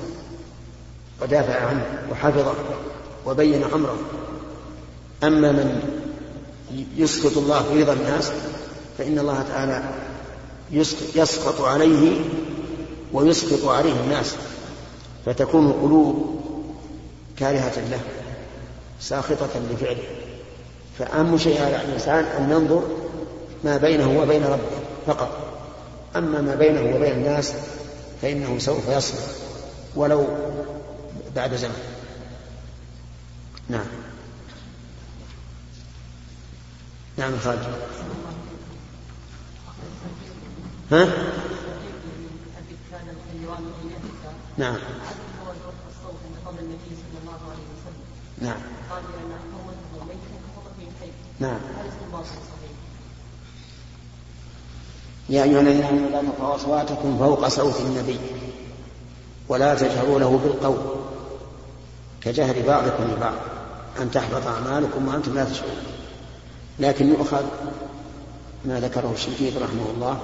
ودافع 1.22 1.66
عنه 1.68 1.86
وحفظه 2.12 2.54
وبين 3.26 3.64
امره 3.64 3.96
اما 5.24 5.52
من 5.52 5.82
يسخط 6.98 7.38
الله 7.38 7.80
رضا 7.82 7.94
الناس 7.94 8.32
فان 8.98 9.20
الله 9.20 9.46
تعالى 9.50 9.84
يسقط 11.16 11.62
عليه 11.62 12.22
ويسقط 13.14 13.68
عليه 13.70 13.94
الناس 14.00 14.36
فتكون 15.26 15.72
قلوب 15.72 16.39
كارهة 17.40 17.80
له 17.92 18.00
ساخطة 19.00 19.60
لفعله 19.74 20.04
فأهم 21.00 21.38
شيء 21.38 21.62
على 21.66 21.76
الإنسان 21.76 22.24
أن 22.24 22.52
ينظر 22.52 22.88
ما 23.64 23.78
بينه 23.78 24.20
وبين 24.20 24.44
ربه 24.44 24.80
فقط 25.08 25.38
أما 26.16 26.42
ما 26.42 26.56
بينه 26.56 26.96
وبين 26.96 27.12
الناس 27.14 27.54
فإنه 28.22 28.60
سوف 28.60 28.88
يصلح 28.90 29.20
ولو 29.96 30.28
بعد 31.36 31.56
زمن 31.56 31.78
نعم 33.70 33.86
نعم 37.18 37.40
خالد 37.40 37.64
ها 40.92 41.06
نعم 44.58 44.76
الصوت 44.76 44.86
النبي 46.52 46.98
صلى 46.98 47.20
الله 47.22 47.40
عليه 47.52 47.64
وسلم 47.74 48.08
نعم 48.42 48.60
قال 48.92 49.04
لأن 49.14 50.20
نعم 51.40 51.56
هل 51.60 52.26
صحيح؟ 52.26 52.72
يا 55.30 55.44
أيها 55.44 55.60
الذين 55.62 55.84
آمنوا 55.84 56.10
لا 56.10 56.22
ترفعوا 56.30 56.56
أصواتكم 56.56 57.18
فوق 57.20 57.48
صوت 57.48 57.82
النبي 57.82 58.20
ولا 59.50 59.76
تجهروا 59.76 60.20
له 60.20 60.40
بالقول 60.44 60.78
كجهر 62.22 62.56
بعضكم 62.68 63.04
لبعض 63.04 63.36
أن 64.00 64.12
تحبط 64.12 64.48
أعمالكم 64.48 65.08
وأنتم 65.08 65.34
لا 65.36 65.46
تشعرون 65.46 65.76
لكن 66.80 67.08
يؤخذ 67.10 67.44
ما 68.66 68.80
ذكره 68.80 69.12
الشيخ 69.14 69.56
رحمه 69.62 69.86
الله 69.96 70.20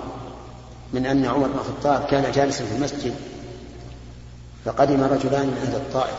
من 0.95 1.05
أن 1.05 1.25
عمر 1.25 1.47
بن 1.47 1.59
الخطاب 1.59 2.03
كان 2.05 2.31
جالسا 2.31 2.65
في 2.65 2.75
المسجد 2.75 3.15
فقدم 4.65 5.03
رجلان 5.03 5.45
من 5.47 5.57
عند 5.65 5.75
الطائف 5.75 6.15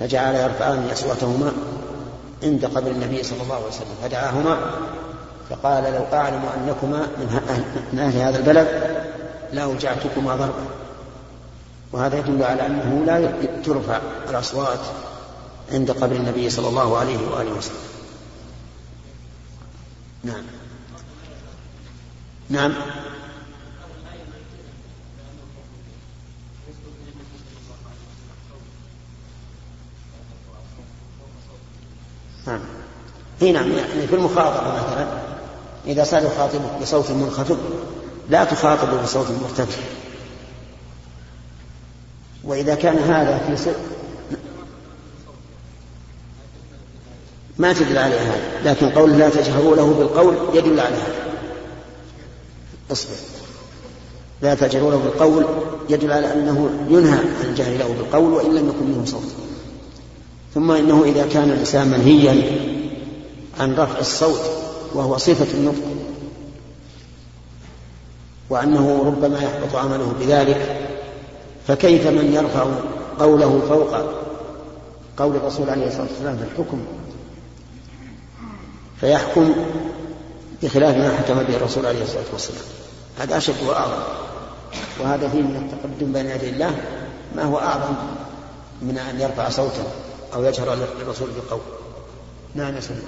فجعل 0.00 0.34
يرفعان 0.34 0.88
أصواتهما 0.92 1.52
عند 2.42 2.64
قبر 2.66 2.90
النبي 2.90 3.22
صلى 3.22 3.42
الله 3.42 3.54
عليه 3.54 3.66
وسلم 3.66 3.94
فدعاهما 4.02 4.56
فقال 5.50 5.84
لو 5.92 6.04
أعلم 6.18 6.42
أنكما 6.56 7.06
من 7.92 7.98
أهل 7.98 8.18
هذا 8.20 8.38
البلد 8.38 8.68
لأوجعتكما 9.52 10.36
ضربا 10.36 10.64
وهذا 11.92 12.18
يدل 12.18 12.44
على 12.44 12.66
أنه 12.66 13.02
لا 13.06 13.30
ترفع 13.64 14.00
الأصوات 14.30 14.80
عند 15.72 15.90
قبر 15.90 16.16
النبي 16.16 16.50
صلى 16.50 16.68
الله 16.68 16.98
عليه 16.98 17.18
وآله 17.30 17.50
وسلم 17.50 17.80
نعم 20.24 20.42
نعم 22.48 22.74
نعم 32.46 32.60
اي 33.42 33.52
نعم 33.52 33.72
يعني 33.72 34.06
في 34.06 34.14
المخاطبه 34.14 34.72
مثلا 34.72 35.06
اذا 35.86 36.04
صار 36.04 36.22
يخاطبك 36.24 36.70
بصوت 36.82 37.10
منخفض 37.10 37.58
لا 38.30 38.44
تخاطبه 38.44 39.02
بصوت 39.02 39.26
مرتفع 39.42 39.82
واذا 42.44 42.74
كان 42.74 42.96
هذا 42.98 43.38
في 43.46 43.56
سر 43.56 43.74
ما 47.58 47.72
تدل 47.72 47.98
عليه 47.98 48.20
هذا 48.20 48.70
لكن 48.70 48.90
قول 48.90 49.18
لا 49.18 49.28
تجهروا 49.30 49.76
له 49.76 49.94
بالقول 49.94 50.56
يدل 50.58 50.80
على 50.80 50.94
هذا 50.96 51.30
اصبر 52.92 53.12
لا 54.42 54.54
تجهروا 54.54 54.90
له 54.90 54.96
بالقول 54.96 55.44
يدل 55.88 56.12
على 56.12 56.32
انه 56.32 56.70
ينهى 56.88 57.12
عن 57.18 57.44
الجهر 57.44 57.76
له 57.76 57.88
بالقول 57.98 58.32
وان 58.32 58.54
لم 58.54 58.68
يكن 58.68 58.86
منه 58.86 59.04
صوت 59.04 59.34
ثم 60.54 60.70
إنه 60.70 61.02
إذا 61.04 61.26
كان 61.26 61.50
الإنسان 61.50 61.88
منهيا 61.88 62.36
عن 63.60 63.72
رفع 63.74 63.98
الصوت 63.98 64.40
وهو 64.94 65.16
صفة 65.16 65.54
النطق 65.58 65.84
وأنه 68.50 69.02
ربما 69.06 69.38
يحبط 69.42 69.74
عمله 69.76 70.12
بذلك 70.20 70.86
فكيف 71.66 72.06
من 72.06 72.32
يرفع 72.32 72.66
قوله 73.18 73.62
فوق 73.68 73.94
قول 75.16 75.36
الرسول 75.36 75.70
عليه 75.70 75.86
الصلاة 75.86 76.06
والسلام 76.06 76.36
في 76.36 76.42
الحكم 76.42 76.80
فيحكم 79.00 79.54
بخلاف 80.62 80.96
ما 80.96 81.16
حكم 81.16 81.34
به 81.42 81.56
الرسول 81.56 81.86
عليه 81.86 82.02
الصلاة 82.02 82.24
والسلام 82.32 82.60
هذا 83.18 83.36
أشد 83.36 83.66
وأعظم 83.68 84.02
وهذا 85.00 85.28
فيه 85.28 85.38
من 85.42 85.56
التقدم 85.72 86.12
بين 86.12 86.26
يدي 86.26 86.50
الله 86.50 86.70
ما 87.36 87.42
هو 87.42 87.58
أعظم 87.58 87.94
من 88.82 88.98
أن 88.98 89.20
يرفع 89.20 89.48
صوته 89.48 89.82
أو 90.34 90.44
يجهر 90.44 90.74
للرسول 90.74 91.30
بالقول 91.30 91.60
نعم 92.54 92.74
يا 92.74 92.80
سيدي 92.80 93.00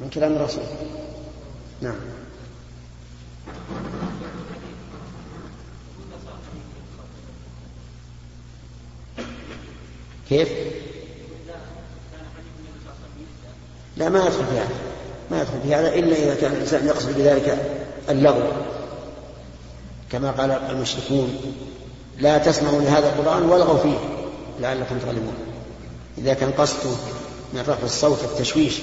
من 0.00 0.10
كلام 0.10 0.32
الرسول 0.36 0.64
نعم 1.82 1.96
كيف؟ 10.28 10.48
لا 13.96 14.08
ما 14.08 14.18
يدخل 14.18 14.30
في 14.46 14.58
هذا 14.60 14.68
ما 15.30 15.42
يدخل 15.42 15.60
في 15.62 15.74
هذا 15.74 15.94
إلا 15.94 16.16
إذا 16.16 16.34
كان 16.40 16.52
الإنسان 16.52 16.86
يقصد 16.86 17.08
بذلك 17.14 17.76
اللغو 18.10 18.42
كما 20.12 20.30
قال 20.30 20.50
المشركون 20.50 21.36
لا 22.18 22.38
تسمعوا 22.38 22.80
لهذا 22.80 23.08
القرآن 23.08 23.42
والغوا 23.42 23.78
فيه 23.78 23.98
لعلكم 24.60 24.98
تغلبون 24.98 25.34
إذا 26.18 26.34
كان 26.34 26.50
قصده 26.52 26.90
من 27.54 27.60
رفع 27.60 27.82
الصوت 27.84 28.24
التشويش 28.24 28.78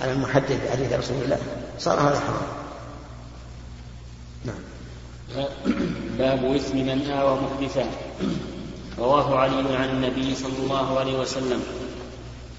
على 0.00 0.12
المحدث 0.12 0.66
بحديث 0.68 0.92
رسول 0.92 1.22
الله 1.24 1.38
صار 1.78 2.00
هذا 2.00 2.20
حرام 2.20 2.42
نعم 4.44 5.44
باب 6.18 6.54
إثم 6.56 6.76
من 6.78 7.10
آوى 7.10 7.38
محدثا 7.40 7.84
رواه 8.98 9.38
علي 9.38 9.76
عن 9.76 9.88
النبي 9.90 10.34
صلى 10.34 10.58
الله 10.62 10.98
عليه 11.00 11.18
وسلم 11.18 11.60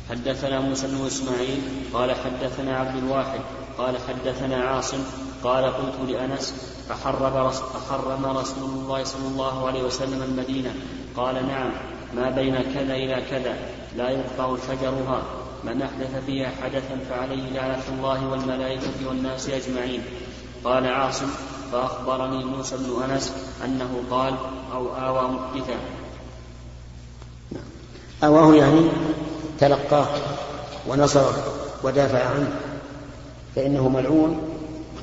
حدثنا 0.10 0.60
موسى 0.60 0.88
بن 0.88 1.06
اسماعيل 1.06 1.62
قال 1.94 2.16
حدثنا 2.16 2.78
عبد 2.78 3.04
الواحد 3.04 3.40
قال 3.78 3.96
حدثنا 4.08 4.58
عاصم 4.64 5.00
قال 5.44 5.66
قلت 5.66 6.10
لأنس 6.10 6.54
أحرم, 6.92 7.52
أحرم 7.78 8.38
رسول 8.38 8.70
الله 8.70 9.04
صلى 9.04 9.28
الله 9.28 9.68
عليه 9.68 9.84
وسلم 9.84 10.24
المدينة 10.24 10.76
قال 11.18 11.48
نعم 11.48 11.72
ما 12.16 12.30
بين 12.30 12.56
كذا 12.56 12.94
إلى 12.96 13.24
كذا 13.30 13.56
لا 13.98 14.10
يقطع 14.10 14.56
شجرها 14.68 15.22
من 15.64 15.82
أحدث 15.82 16.26
فيها 16.26 16.50
حدثا 16.64 17.00
فعليه 17.10 17.50
لعنة 17.54 17.82
الله 17.98 18.28
والملائكة 18.30 19.08
والناس 19.08 19.50
أجمعين 19.50 20.04
قال 20.64 20.88
عاصم 20.88 21.28
فأخبرني 21.72 22.46
موسى 22.46 22.78
بن 22.78 23.04
أنس 23.12 23.34
أنه 23.66 24.04
قال 24.12 24.34
أو 24.74 24.96
آوى 24.96 25.28
محدثا 25.30 25.76
آواه 28.24 28.56
يعني 28.56 28.82
تلقاه 29.60 30.08
ونصره 30.88 31.36
ودافع 31.84 32.26
عنه 32.30 32.56
فإنه 33.56 33.90
ملعون 33.90 34.53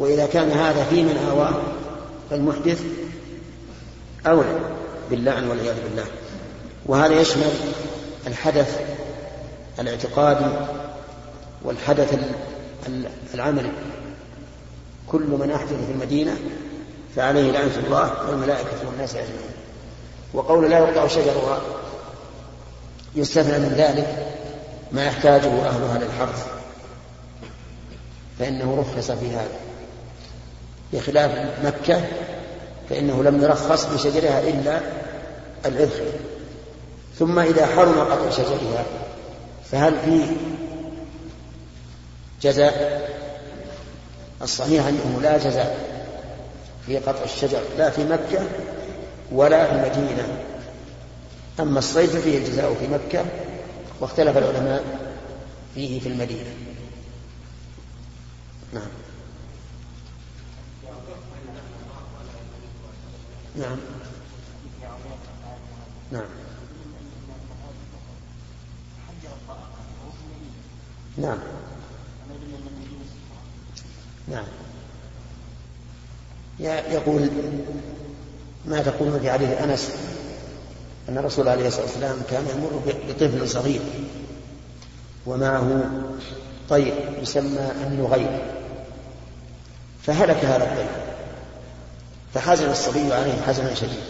وإذا 0.01 0.27
كان 0.27 0.51
هذا 0.51 0.85
في 0.85 1.03
من 1.03 1.17
آواه 1.31 1.63
فالمحدث 2.31 2.83
أولى 4.27 4.55
باللعن 5.11 5.49
والعياذ 5.51 5.75
بالله 5.83 6.05
وهذا 6.87 7.21
يشمل 7.21 7.51
الحدث 8.27 8.81
الاعتقادي 9.81 10.45
والحدث 11.63 12.19
العملي 13.35 13.71
كل 15.09 15.21
من 15.23 15.51
أحدث 15.51 15.87
في 15.87 15.93
المدينة 15.93 16.37
فعليه 17.17 17.51
لعنة 17.51 17.79
الله 17.87 18.13
والملائكة 18.31 18.69
والناس 18.87 19.15
أجمعين 19.15 19.35
وقول 20.35 20.71
لا 20.71 20.79
يقطع 20.79 21.07
شجرها 21.07 21.61
يستثنى 23.17 23.59
من 23.59 23.73
ذلك 23.77 24.29
ما 24.93 25.05
يحتاجه 25.05 25.69
أهلها 25.69 25.99
للحرث 25.99 26.47
فإنه 28.39 28.77
رخص 28.81 29.11
في 29.11 29.29
هذا 29.31 29.61
بخلاف 30.95 31.33
مكة 31.65 32.03
فإنه 32.91 33.23
لم 33.23 33.43
يرخص 33.43 33.85
بشجرها 33.85 34.49
إلا 34.49 34.81
الإذخر 35.67 36.07
ثم 37.19 37.39
إذا 37.39 37.67
حرم 37.67 38.01
قطع 38.01 38.31
شجرها 38.31 38.85
فهل 39.73 39.95
فيه 40.05 40.37
جزاء 42.43 43.09
الصحيح 44.43 44.87
أنه 44.87 45.21
لا 45.23 45.39
جزاء 45.39 45.79
في 46.87 46.97
قطع 46.99 47.23
الشجر 47.25 47.59
لا 47.79 47.91
في 47.91 48.05
مكة 48.05 48.45
ولا 49.33 49.65
في 49.67 49.73
المدينة 49.73 50.29
أما 51.61 51.79
الصيف 51.79 52.17
فيه 52.17 52.39
الجزاء 52.39 52.75
في 52.75 52.87
مكة 52.89 53.25
واختلف 54.01 54.37
العلماء 54.37 54.85
فيه 55.75 56.01
في 56.01 56.09
المدينة 56.09 56.51
نعم 58.75 58.87
نعم 63.57 63.77
نعم 66.13 66.25
نعم 71.19 71.39
نعم 74.29 74.45
يقول 76.91 77.31
ما 78.67 78.83
تقول 78.83 79.21
في 79.21 79.31
عليه 79.31 79.65
انس 79.65 79.91
ان 81.09 81.19
الرسول 81.19 81.49
عليه 81.49 81.69
الصلاه 81.69 81.85
والسلام 81.85 82.19
كان 82.31 82.45
يمر 82.49 82.83
بطفل 83.09 83.49
صغير 83.49 83.81
ومعه 85.27 85.91
طير 86.69 86.95
يسمى 87.23 87.71
النغير 87.87 88.41
فهلك 90.03 90.45
هذا 90.45 90.65
الطير 90.73 91.10
فحزن 92.35 92.71
الصبي 92.71 93.13
عليه 93.13 93.43
حزنا 93.47 93.75
شديدا 93.75 94.03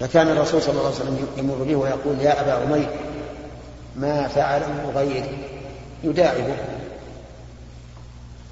فكان 0.00 0.28
الرسول 0.28 0.62
صلى 0.62 0.70
الله 0.78 0.84
عليه 0.86 0.94
وسلم 0.96 1.26
يمر 1.38 1.54
به 1.54 1.76
ويقول 1.76 2.20
يا 2.20 2.40
أبا 2.40 2.52
عمير 2.52 2.88
ما 3.96 4.28
فعله 4.28 4.66
المغير 4.66 5.38
يداعبه 6.04 6.56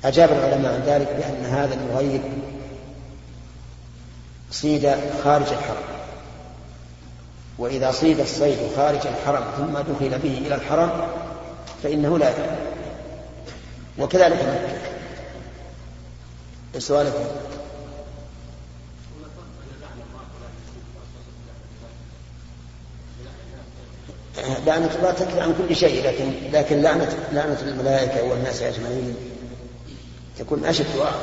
أجاب 0.05 0.33
العلماء 0.33 0.73
عن 0.75 0.83
ذلك 0.87 1.09
بأن 1.09 1.45
هذا 1.51 1.75
المغيب 1.75 2.23
صيد 4.51 4.91
خارج 5.25 5.47
الحرم 5.47 5.99
وإذا 7.59 7.91
صيد 7.93 8.21
الصيد 8.21 8.57
خارج 8.77 9.07
الحرم 9.07 9.45
ثم 9.57 9.79
دخل 9.79 10.19
به 10.19 10.39
إلى 10.47 10.55
الحرم 10.55 10.91
فإنه 11.83 12.19
لا 12.19 12.31
يدري 12.31 12.51
وكذلك 13.99 14.43
مكة 14.43 14.79
السؤال 16.75 17.13
لعنة 24.67 24.95
الله 24.97 25.11
تكفي 25.11 25.41
عن 25.41 25.55
كل 25.59 25.77
شيء 25.77 26.07
لكن 26.07 26.33
لكن 26.53 26.83
لعنة 26.83 27.29
لعنة 27.33 27.59
الملائكة 27.63 28.23
والناس 28.25 28.63
أجمعين 28.63 29.17
تكون 30.39 30.65
أشد 30.65 30.97
وأعظم 30.97 31.17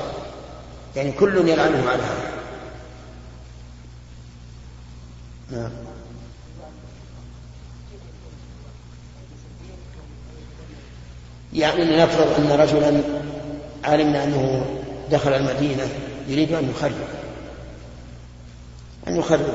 يعني 0.95 1.11
كل 1.11 1.47
يلعنه 1.49 1.89
على 1.89 2.03
هذا 2.03 2.41
نعم 5.61 5.71
يعني 11.53 11.83
لنفرض 11.83 12.27
أن 12.39 12.51
رجلا 12.59 13.01
علمنا 13.83 14.23
أنه 14.23 14.65
دخل 15.11 15.33
المدينة 15.33 15.87
يريد 16.27 16.51
أن 16.53 16.69
يخرب 16.69 16.91
أن 19.07 19.15
يخرب 19.15 19.45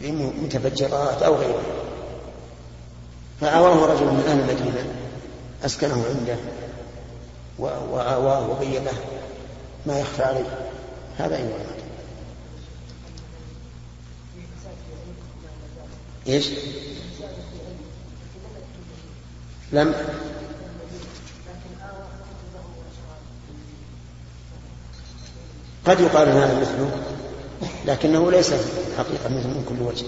بمتفجرات 0.00 1.22
أو 1.22 1.34
غيره 1.34 1.60
فآواه 3.44 3.86
رجل 3.86 4.06
من 4.06 4.24
أهل 4.28 4.40
المدينة 4.40 4.84
أسكنه 5.64 6.04
عنده 6.18 6.36
وآواه 7.58 8.50
وبينه 8.50 8.92
ما 9.86 10.00
يخفى 10.00 10.22
عليه 10.22 10.58
هذا 11.18 11.36
إمام 11.36 11.50
أحمد 11.50 11.74
إيش؟ 16.28 16.50
لم 19.72 19.94
قد 25.86 26.00
يقال 26.00 26.28
هذا 26.28 26.60
مثله 26.60 26.90
لكنه 27.86 28.30
ليس 28.30 28.50
حقيقة 28.98 29.28
مثل 29.30 29.46
من 29.48 29.64
كل 29.68 29.80
وجه 29.84 30.06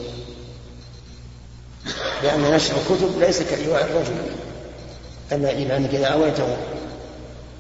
لأن 2.27 2.41
نشر 2.43 2.75
الكتب 2.77 3.19
ليس 3.21 3.43
كإيواء 3.43 3.85
الرجل 3.85 4.15
أما 5.33 5.51
إيمانك 5.51 5.95
إذا 5.95 6.07
أويته 6.07 6.57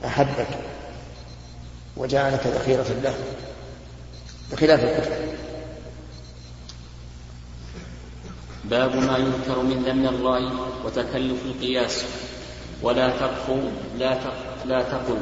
أحبك 0.04 0.46
وجعلك 1.96 2.46
ذخيرة 2.46 2.86
له 3.02 3.14
بخلاف 4.52 4.84
الكتب 4.84 5.12
باب 8.64 8.94
ما 8.96 9.18
ينكر 9.18 9.62
من 9.62 9.84
ذم 9.84 10.08
الله 10.08 10.52
وتكلف 10.84 11.42
القياس 11.46 12.02
ولا 12.82 13.08
تقف 13.10 13.50
لا 13.98 14.18
لا 14.64 14.82
تقل 14.82 15.18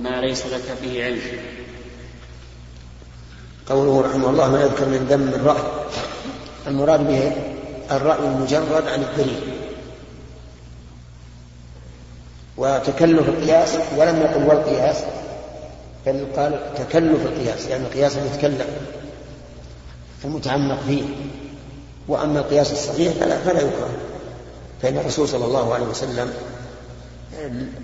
ما 0.00 0.20
ليس 0.20 0.46
لك 0.46 0.76
به 0.82 1.04
علم 1.04 1.20
قوله 3.66 4.06
رحمه 4.10 4.30
الله 4.30 4.50
ما 4.50 4.60
يذكر 4.62 4.88
من 4.88 5.06
ذم 5.10 5.28
الرأي 5.28 5.62
المراد 6.68 7.06
به 7.08 7.18
إيه؟ 7.22 7.57
الرأي 7.90 8.18
المجرد 8.24 8.88
عن 8.88 9.02
الدليل 9.02 9.40
وتكلف 12.56 13.28
القياس 13.28 13.74
ولم 13.96 14.16
يقل 14.20 14.44
والقياس 14.48 14.96
بل 16.06 16.26
قال 16.36 16.74
تكلف 16.74 17.20
القياس 17.26 17.66
يعني 17.66 17.82
القياس 17.82 18.16
المتكلم 18.16 18.66
المتعمق 20.24 20.78
فيه 20.86 21.02
وأما 22.08 22.40
القياس 22.40 22.72
الصحيح 22.72 23.12
فلا, 23.14 23.38
فلا 23.38 23.60
يكره 23.60 23.90
فإن 24.82 24.96
الرسول 24.98 25.28
صلى 25.28 25.44
الله 25.44 25.74
عليه 25.74 25.86
وسلم 25.86 26.32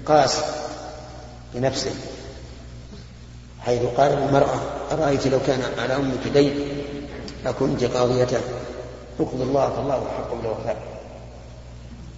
قاس 0.07 0.39
بنفسه 1.55 1.91
حيث 3.61 3.83
قال 3.97 4.13
للمرأة 4.13 4.61
أرأيت 4.93 5.27
لو 5.27 5.39
كان 5.47 5.61
على 5.79 5.97
أمك 5.97 6.29
دين 6.35 6.55
لكنت 7.45 7.85
قاضيته 7.85 8.41
اقض 9.21 9.41
الله 9.41 9.69
فالله 9.69 9.95
حق 10.17 10.35
بالوفاء 10.43 10.77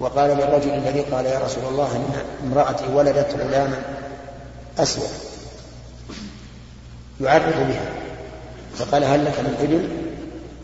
وقال 0.01 0.31
للرجل 0.37 0.75
الذي 0.75 1.01
قال 1.01 1.27
يا 1.27 1.39
رسول 1.39 1.65
الله 1.69 1.97
ان 1.97 2.23
امرأتي 2.47 2.85
ولدت 2.95 3.35
غلاما 3.35 3.83
أسود 4.79 5.09
يعرف 7.21 7.59
بها 7.59 7.91
فقال 8.75 9.05
هل 9.05 9.25
لك 9.25 9.41
من 9.41 9.55
إبل؟ 9.63 9.89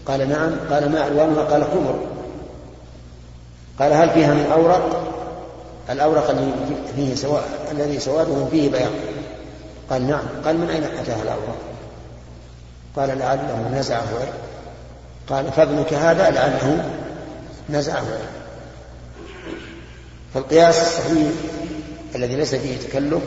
قال 0.07 0.29
نعم 0.29 0.53
قال 0.75 0.93
ما 0.93 1.07
ألوانها؟ 1.07 1.43
قال 1.45 1.65
حمر 1.65 1.99
قال 3.79 3.93
هل 3.93 4.11
فيها 4.11 4.35
من 4.35 4.47
أورق؟ 4.53 5.09
الأورق 5.91 6.31
الذي 6.31 6.53
فيه 6.97 7.15
سواء 7.15 7.45
الذي 7.73 8.01
سواده 8.01 8.47
فيه 8.51 8.71
بياض 8.71 8.91
قال 9.91 10.07
نعم 10.07 10.23
قال 10.45 10.59
من 10.59 10.71
أين 10.71 10.85
أتاها 10.85 11.23
الأورق؟ 11.23 11.57
قال 12.97 13.19
لعله 13.19 13.69
نزعه 13.75 14.03
قال 15.33 15.53
فابنك 15.53 15.95
هذا 15.95 16.31
لعله 16.31 16.91
نزعه 17.71 18.03
فالقياس 20.35 20.81
الصحيح 20.83 21.31
الذي 22.15 22.37
ليس 22.37 22.55
فيه 22.55 22.77
تكلف 22.79 23.23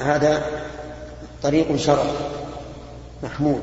هذا 0.00 0.42
طريق 1.42 1.76
شرعي 1.76 2.12
محمود 3.22 3.62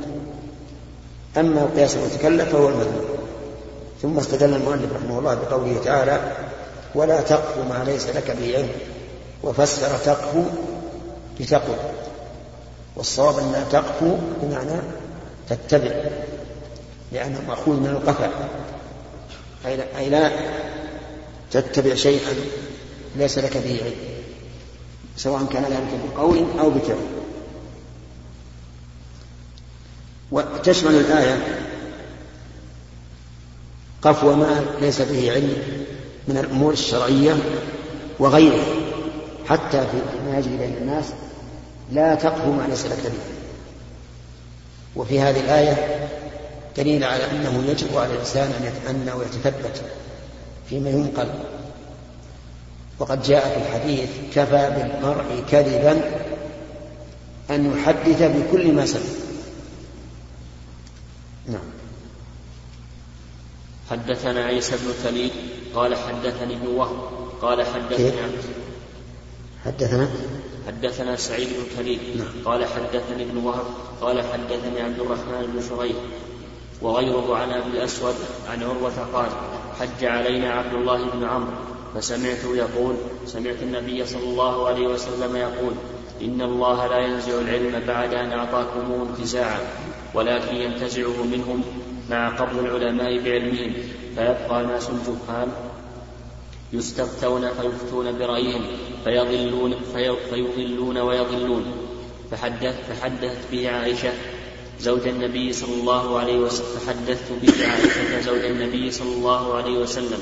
أما 1.37 1.61
القياس 1.61 1.95
المتكلف 1.95 2.49
فهو 2.49 2.69
المذموم 2.69 3.05
ثم 4.01 4.17
استدل 4.17 4.53
المؤلف 4.53 4.93
رحمه 4.93 5.19
الله 5.19 5.35
بقوله 5.35 5.81
تعالى 5.85 6.19
ولا 6.95 7.21
تقف 7.21 7.57
ما 7.57 7.83
ليس 7.83 8.07
لك 8.07 8.31
به 8.41 8.55
علم 8.57 8.69
وفسر 9.43 9.97
تقف 9.97 10.33
بتقوى 11.39 11.75
والصواب 12.95 13.37
أن 13.39 13.65
تقف 13.71 14.03
بمعنى 14.41 14.81
تتبع 15.49 15.91
لأنه 17.15 17.41
مأخوذ 17.47 17.75
من 17.79 17.87
القفا 17.87 18.29
أي 19.97 20.09
لا 20.09 20.31
تتبع 21.51 21.95
شيئا 21.95 22.33
ليس 23.15 23.37
لك 23.37 23.57
به 23.57 23.81
علم 23.83 23.95
سواء 25.17 25.45
كان 25.51 25.63
ذلك 25.63 26.13
بقول 26.15 26.45
أو 26.59 26.69
بفعل 26.69 26.97
وتشمل 30.31 30.95
الآية 30.95 31.59
قفو 34.01 34.33
ما 34.35 34.65
ليس 34.81 35.01
به 35.01 35.31
علم 35.31 35.55
من 36.27 36.37
الأمور 36.37 36.73
الشرعية 36.73 37.35
وغيرها 38.19 38.65
حتى 39.49 39.81
في 39.91 40.21
ما 40.31 40.37
يجري 40.39 40.57
بين 40.57 40.73
الناس 40.81 41.05
لا 41.91 42.15
تقفو 42.15 42.51
ما 42.51 42.67
ليس 42.69 42.85
لك 42.85 42.99
به 43.05 43.35
وفي 44.95 45.19
هذه 45.21 45.39
الآية 45.39 46.05
دليل 46.77 47.03
على 47.03 47.31
أنه 47.31 47.63
يجب 47.67 47.97
على 47.97 48.13
الإنسان 48.13 48.51
أن 48.51 48.63
يتأنى 48.65 49.11
ويتثبت 49.11 49.81
فيما 50.69 50.89
ينقل 50.89 51.27
وقد 52.99 53.21
جاء 53.23 53.49
في 53.59 53.65
الحديث 53.69 54.09
كفى 54.35 54.69
بالمرء 54.69 55.43
كذبا 55.49 56.11
أن 57.49 57.73
يحدث 57.77 58.21
بكل 58.23 58.73
ما 58.73 58.85
سمع 58.85 59.01
نعم 61.47 61.63
حدثنا 63.91 64.45
عيسى 64.45 64.71
بن 64.71 64.91
ثليل 65.03 65.31
قال 65.75 65.95
حدثني 65.95 66.53
ابن 66.55 66.67
وهب 66.67 66.95
قال 67.41 67.59
إيه؟ 67.59 68.11
عبد 68.23 68.43
حدثنا 69.65 70.09
حدثنا 70.67 71.15
سعيد 71.15 71.47
بن 71.47 71.77
كليب 71.83 71.99
نعم. 72.17 72.27
قال 72.45 72.65
حدثني 72.65 73.23
ابن 73.23 73.37
وهب 73.37 73.65
قال 74.01 74.21
حدثني 74.21 74.81
عبد 74.81 74.99
الرحمن 74.99 75.53
بن 75.53 75.63
شريح 75.69 75.95
وغيره 76.81 77.35
عن 77.37 77.51
أبي 77.51 77.67
الأسود 77.77 78.13
عن 78.49 78.63
عروة 78.63 78.93
قال 79.13 79.29
حج 79.79 80.05
علينا 80.05 80.51
عبد 80.51 80.73
الله 80.73 81.05
بن 81.13 81.23
عمرو 81.23 81.51
فسمعته 81.95 82.55
يقول 82.55 82.95
سمعت 83.25 83.63
النبي 83.63 84.05
صلى 84.05 84.23
الله 84.23 84.67
عليه 84.67 84.87
وسلم 84.87 85.35
يقول 85.35 85.73
إن 86.21 86.41
الله 86.41 86.87
لا 86.87 86.97
ينزع 86.99 87.39
العلم 87.41 87.83
بعد 87.87 88.13
أن 88.13 88.31
أعطاكموه 88.31 89.07
انتزاعا 89.17 89.59
ولكن 90.13 90.55
ينتزعه 90.55 91.23
منهم 91.31 91.61
مع 92.09 92.29
قبض 92.29 92.57
العلماء 92.59 93.19
بعلمهم 93.19 93.73
فيبقى 94.17 94.63
ناس 94.65 94.89
جهال 94.89 95.47
يستفتون 96.73 97.49
فيفتون 97.49 98.17
برأيهم 98.17 98.63
فيضلون, 99.03 99.75
فيضلون 100.31 100.97
ويضلون 100.97 101.65
فحدث 102.31 102.75
فحدثت 102.99 103.51
به 103.51 103.69
عائشة 103.69 104.11
زوج 104.79 105.07
النبي 105.07 105.53
صلى 105.53 105.73
الله 105.73 106.19
عليه 106.19 106.37
وسلم 106.37 106.65
فحدثت 106.79 107.31
بعائشة 107.41 107.71
عائشة 108.13 108.19
زوج 108.21 108.39
النبي 108.39 108.91
صلى 108.91 109.13
الله 109.15 109.53
عليه 109.55 109.77
وسلم 109.79 110.19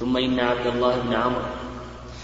ثم 0.00 0.16
إن 0.16 0.40
عبد 0.40 0.66
الله 0.66 0.98
بن 1.00 1.12
عمرو 1.14 1.42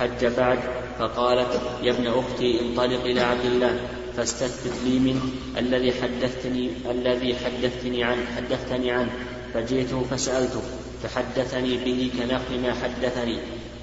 حج 0.00 0.26
بعد 0.26 0.58
فقالت 0.98 1.60
يا 1.82 1.92
ابن 1.92 2.06
أختي 2.06 2.60
انطلق 2.60 3.04
إلى 3.04 3.20
عبد 3.20 3.44
الله 3.44 3.80
فاستثبت 4.16 4.72
لي 4.84 4.98
منه 4.98 5.20
الذي 5.58 5.92
حدثتني 5.92 6.70
الذي 6.90 7.34
حدثتني 7.36 8.04
عنه 8.04 8.24
حدثتني 8.36 8.90
عنه 8.90 9.10
فجئته 9.54 10.02
فسألته 10.10 10.62
فحدثني 11.02 11.76
به 11.84 12.10
كنقل 12.18 12.60
ما 12.62 12.74
حدثني 12.74 13.38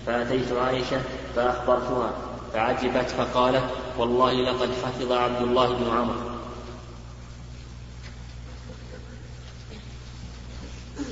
فأتيت 0.08 0.52
عائشة 0.52 1.02
فأخبرتها 1.36 2.12
فعجبت 2.54 3.10
فقالت 3.10 3.64
والله 4.00 4.34
لقد 4.34 4.70
حفظ 4.86 5.12
عبد 5.12 5.42
الله 5.42 5.68
بن 5.74 5.86
عمرو 5.98 6.33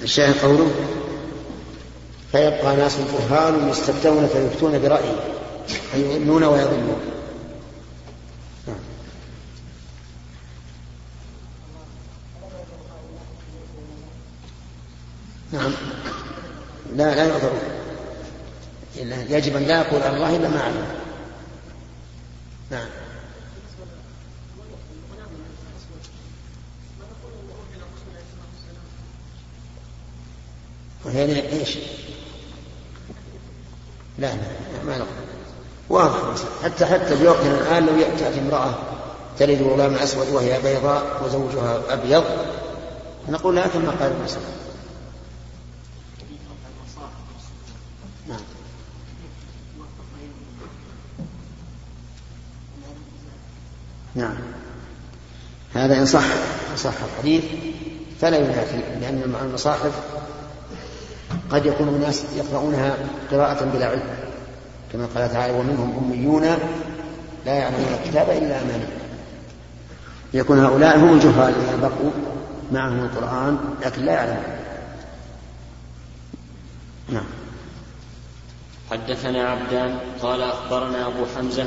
الشاهد 0.02 0.36
قوله 0.46 0.72
فيبقى 2.32 2.76
ناس 2.76 2.98
كهان 2.98 3.70
يستفتون 3.70 4.28
فيفتون 4.28 4.80
برأيي 4.80 5.16
فيؤمنون 5.92 6.44
ويظنون 6.44 7.00
نعم 15.54 15.72
لا 16.96 17.04
لا 17.16 17.26
يعذرون 17.26 17.60
يجب 19.30 19.56
ان 19.56 19.64
لا 19.64 19.82
يقول 19.82 20.02
الله 20.02 20.36
الا 20.36 20.50
ما 20.50 20.62
علم 20.64 20.86
نعم 22.72 22.90
وهي 31.06 31.60
ايش؟ 31.60 31.78
لا 34.20 34.28
لا 34.28 34.84
ما 34.86 34.98
نقول 34.98 35.08
واضح 35.90 36.18
حتى 36.64 36.86
حتى 36.86 37.18
في 37.18 37.28
وقتنا 37.28 37.62
الان 37.62 37.86
لو 37.86 37.96
تاتي 38.20 38.40
امراه 38.40 38.74
تلد 39.40 39.62
غلاما 39.62 40.04
اسود 40.04 40.30
وهي 40.30 40.62
بيضاء 40.62 41.24
وزوجها 41.26 41.82
ابيض 41.94 42.24
نقول 43.30 43.56
لها 43.56 43.68
كما 43.68 43.90
قال 43.92 44.02
ابن 44.12 44.26
نعم. 48.28 48.42
نعم 54.16 54.38
هذا 55.74 56.00
إن 56.00 56.06
صح 56.06 56.24
صح 56.78 56.94
الحديث 57.12 57.44
فلا 58.22 58.38
ينافي 58.38 58.78
لأن 58.78 59.32
المصاحف 59.42 59.92
قد 61.52 61.66
يكون 61.66 61.88
أناس 61.96 62.24
يقرؤونها 62.36 62.98
قراءة 63.32 63.66
بلا 63.66 63.88
علم 63.90 64.04
كما 64.94 65.06
قال 65.16 65.34
تعالى 65.34 65.54
ومنهم 65.58 66.04
أميون 66.06 66.46
لا 67.46 67.54
يعلمون 67.54 67.86
الكتاب 68.00 68.30
إلا 68.30 68.62
أمانة 68.62 68.88
يكون 70.34 70.60
هؤلاء 70.60 70.98
هم 70.98 71.14
الجهال 71.14 71.54
الذين 71.56 71.80
بقوا 71.82 72.12
معهم 72.72 73.00
القرآن 73.04 73.58
لكن 73.86 74.06
لا 74.06 74.14
يعلمون 74.14 74.44
نعم 77.10 77.26
حدثنا 78.92 79.50
عبدان 79.50 79.98
قال 80.22 80.42
أخبرنا 80.42 81.08
أبو 81.08 81.26
حمزة 81.38 81.66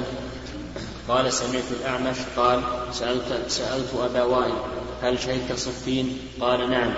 قال 1.08 1.32
سمعت 1.32 1.64
الأعمش 1.80 2.16
قال 2.36 2.60
سألت, 2.92 3.32
سألت 3.50 3.94
أبا 4.10 4.22
وائل 4.22 4.54
هل 5.02 5.18
شهدت 5.18 5.52
صفين 5.58 6.18
قال 6.40 6.70
نعم 6.70 6.90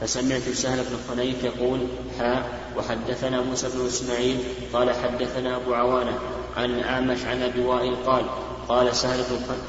فسمعت 0.00 0.42
سهل 0.50 0.76
بن 0.78 0.96
حنيف 1.10 1.44
يقول 1.44 1.78
حاء 2.18 2.48
وحدثنا 2.78 3.40
موسى 3.40 3.68
بن 3.74 3.86
اسماعيل 3.86 4.36
قال 4.72 4.90
حدثنا 4.90 5.56
ابو 5.56 5.74
عوانه 5.74 6.18
عن 6.56 6.64
الاعمش 6.64 7.24
عن 7.24 7.42
ابي 7.42 7.60
وائل 7.60 7.96
قال 8.06 8.24
قال 8.68 8.96
سهل 8.96 9.24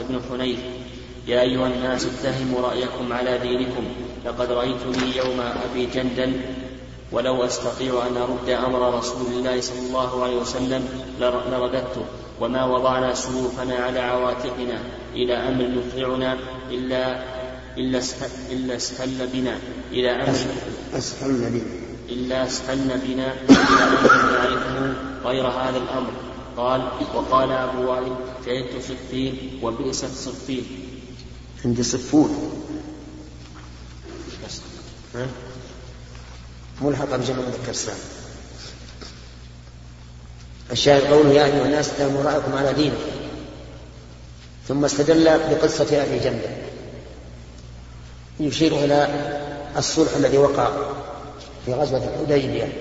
بن 0.09 0.21
حنيف 0.31 0.59
يا 1.27 1.41
أيها 1.41 1.67
الناس 1.67 2.05
اتهموا 2.05 2.61
رأيكم 2.61 3.13
على 3.13 3.37
دينكم 3.37 3.83
لقد 4.25 4.51
رأيتني 4.51 5.15
يوم 5.17 5.39
أبي 5.71 5.85
جندل 5.85 6.33
ولو 7.11 7.45
أستطيع 7.45 7.99
أن 8.11 8.17
أرد 8.17 8.49
أمر 8.49 8.97
رسول 8.97 9.25
الله 9.31 9.61
صلى 9.61 9.79
الله 9.87 10.23
عليه 10.23 10.35
وسلم 10.35 10.87
لرددته 11.21 12.05
وما 12.41 12.65
وضعنا 12.65 13.13
سيوفنا 13.13 13.75
على 13.75 13.99
عواتقنا 13.99 14.79
إلى 15.13 15.33
أمر 15.33 15.67
يطيعنا 15.79 16.37
إلا 16.71 17.19
إلا 17.79 18.01
إلا 18.51 18.75
اسهلن 18.77 19.29
بنا 19.33 19.59
إلى 19.91 20.11
أن 20.15 20.21
أسهلن 20.93 21.49
بنا 21.49 21.77
إلا 22.09 22.45
أسهلنا 22.47 22.95
بنا 22.95 23.33
إلى 23.49 23.61
أن 23.61 24.01
نعرفه 24.33 24.93
غير 25.29 25.47
هذا 25.47 25.77
الأمر 25.77 26.09
قال 26.57 26.81
وقال 27.15 27.51
أبو 27.51 27.91
وائل 27.91 28.15
شهدت 28.45 28.71
صفين 28.83 29.59
وبئس 29.63 30.05
صفين 30.05 30.65
عند 31.65 31.81
صفون 31.81 32.53
ملحقا 36.81 37.17
بجمع 37.17 37.37
مذكر 37.39 37.73
سالم 37.73 37.97
الشاهد 40.71 41.01
قوله 41.13 41.29
يا 41.29 41.45
أيها 41.45 41.65
الناس 41.65 41.89
اتهموا 41.89 42.21
رأيكم 42.23 42.53
على 42.53 42.73
دينكم 42.73 42.97
ثم 44.67 44.85
استدل 44.85 45.23
بقصة 45.25 46.01
أهل 46.01 46.17
الجنة 46.17 46.68
يشير 48.39 48.71
إلى 48.75 49.07
الصلح 49.77 50.15
الذي 50.15 50.37
وقع 50.37 50.67
في 51.65 51.73
غزوة 51.73 52.01
الحديبية 52.25 52.73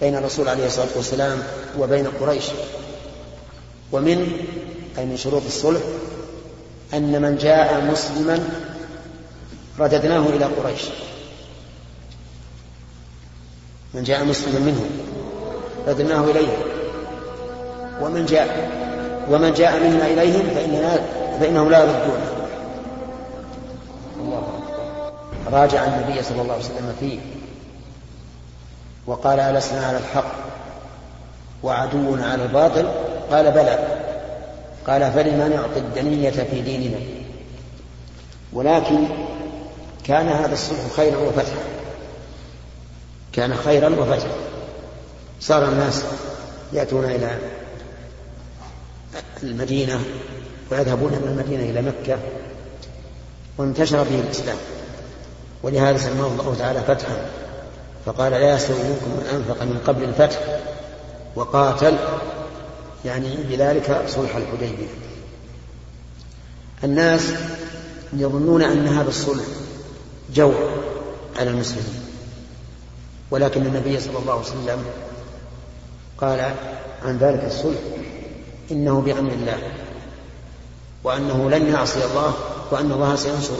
بين 0.00 0.16
الرسول 0.16 0.48
عليه 0.48 0.66
الصلاة 0.66 0.88
والسلام 0.96 1.42
وبين 1.78 2.06
قريش 2.20 2.44
ومن 3.92 4.18
أي 4.98 5.04
من 5.06 5.16
شروط 5.16 5.42
الصلح 5.46 5.80
أن 6.94 7.22
من 7.22 7.36
جاء 7.36 7.84
مسلما 7.84 8.48
رددناه 9.78 10.26
إلى 10.26 10.44
قريش 10.44 10.82
من 13.94 14.02
جاء 14.02 14.24
مسلما 14.24 14.58
منهم 14.58 14.90
رددناه 15.88 16.24
إليهم 16.24 16.62
ومن 18.00 18.26
جاء 18.26 18.70
ومن 19.30 19.52
جاء 19.52 19.80
منا 19.90 20.06
إليهم 20.06 20.50
فإننا 20.54 21.02
فإنهم 21.40 21.70
لا 21.70 21.78
يردونه 21.78 22.26
الله 24.20 24.61
راجع 25.50 25.84
النبي 25.84 26.22
صلى 26.22 26.42
الله 26.42 26.54
عليه 26.54 26.64
وسلم 26.64 26.94
فيه 27.00 27.18
وقال 29.06 29.40
ألسنا 29.40 29.86
على 29.86 29.98
الحق 29.98 30.32
وعدونا 31.62 32.26
على 32.32 32.42
الباطل 32.42 32.88
قال 33.30 33.50
بلى 33.50 33.98
قال 34.86 35.12
فلما 35.12 35.48
نعطي 35.48 35.78
الدنية 35.78 36.30
في 36.30 36.62
ديننا 36.62 37.00
ولكن 38.52 38.98
كان 40.04 40.28
هذا 40.28 40.52
الصلح 40.52 40.78
خيرا 40.96 41.16
وفتحا 41.16 41.56
كان 43.32 43.54
خيرا 43.54 43.88
وفتحا 44.00 44.28
صار 45.40 45.68
الناس 45.68 46.04
يأتون 46.72 47.04
إلى 47.04 47.38
المدينة 49.42 50.00
ويذهبون 50.70 51.10
من 51.12 51.28
المدينة 51.28 51.62
إلى 51.70 51.82
مكة 51.82 52.18
وانتشر 53.58 54.04
فيه 54.04 54.20
الإسلام 54.20 54.56
ولهذا 55.62 55.98
سماه 55.98 56.26
الله 56.26 56.54
تعالى 56.58 56.80
فتحا 56.80 57.26
فقال 58.06 58.32
لا 58.32 58.54
يسوء 58.54 58.76
منكم 58.76 59.10
من 59.10 59.26
أنفق 59.32 59.62
من 59.62 59.80
قبل 59.86 60.04
الفتح 60.04 60.40
وقاتل 61.36 61.96
يعني 63.04 63.36
بذلك 63.50 64.02
صلح 64.08 64.36
الحديبية 64.36 64.86
الناس 66.84 67.32
يظنون 68.12 68.62
أن 68.62 68.88
هذا 68.88 69.08
الصلح 69.08 69.44
جوع 70.34 70.54
على 71.38 71.50
المسلمين 71.50 72.02
ولكن 73.30 73.66
النبي 73.66 74.00
صلى 74.00 74.18
الله 74.18 74.32
عليه 74.32 74.42
وسلم 74.42 74.78
قال 76.18 76.40
عن 77.04 77.18
ذلك 77.18 77.44
الصلح 77.44 77.78
إنه 78.70 79.00
بأمر 79.00 79.32
الله 79.32 79.58
وأنه 81.04 81.50
لن 81.50 81.68
يعصي 81.72 82.04
الله 82.04 82.32
وأن 82.70 82.92
الله 82.92 83.16
سينصره 83.16 83.58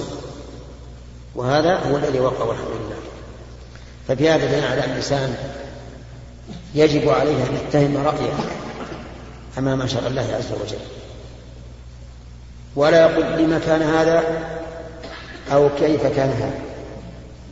وهذا 1.34 1.74
هو 1.76 1.96
الذي 1.96 2.20
وقع 2.20 2.44
والحمد 2.44 2.66
لله 2.66 2.96
ففي 4.08 4.30
هذا 4.30 4.46
بناء 4.58 4.70
على 4.72 4.84
أن 4.84 4.90
الإنسان 4.90 5.36
يجب 6.74 7.08
عليه 7.08 7.34
أن 7.44 7.58
يتهم 7.68 7.96
رأيه 7.96 8.32
أمام 9.58 9.86
شرع 9.86 10.06
الله 10.06 10.26
عز 10.36 10.52
وجل 10.52 10.78
ولا 12.76 13.10
يقول 13.10 13.26
لما 13.44 13.58
كان 13.66 13.82
هذا 13.82 14.22
أو 15.52 15.68
كيف 15.78 16.02
كان 16.06 16.30
هذا 16.30 16.54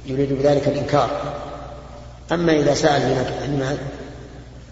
يريد 0.07 0.33
بذلك 0.33 0.69
الإنكار 0.69 1.11
أما 2.33 2.53
إذا 2.53 2.75
سأل 2.75 3.03
لما 3.51 3.79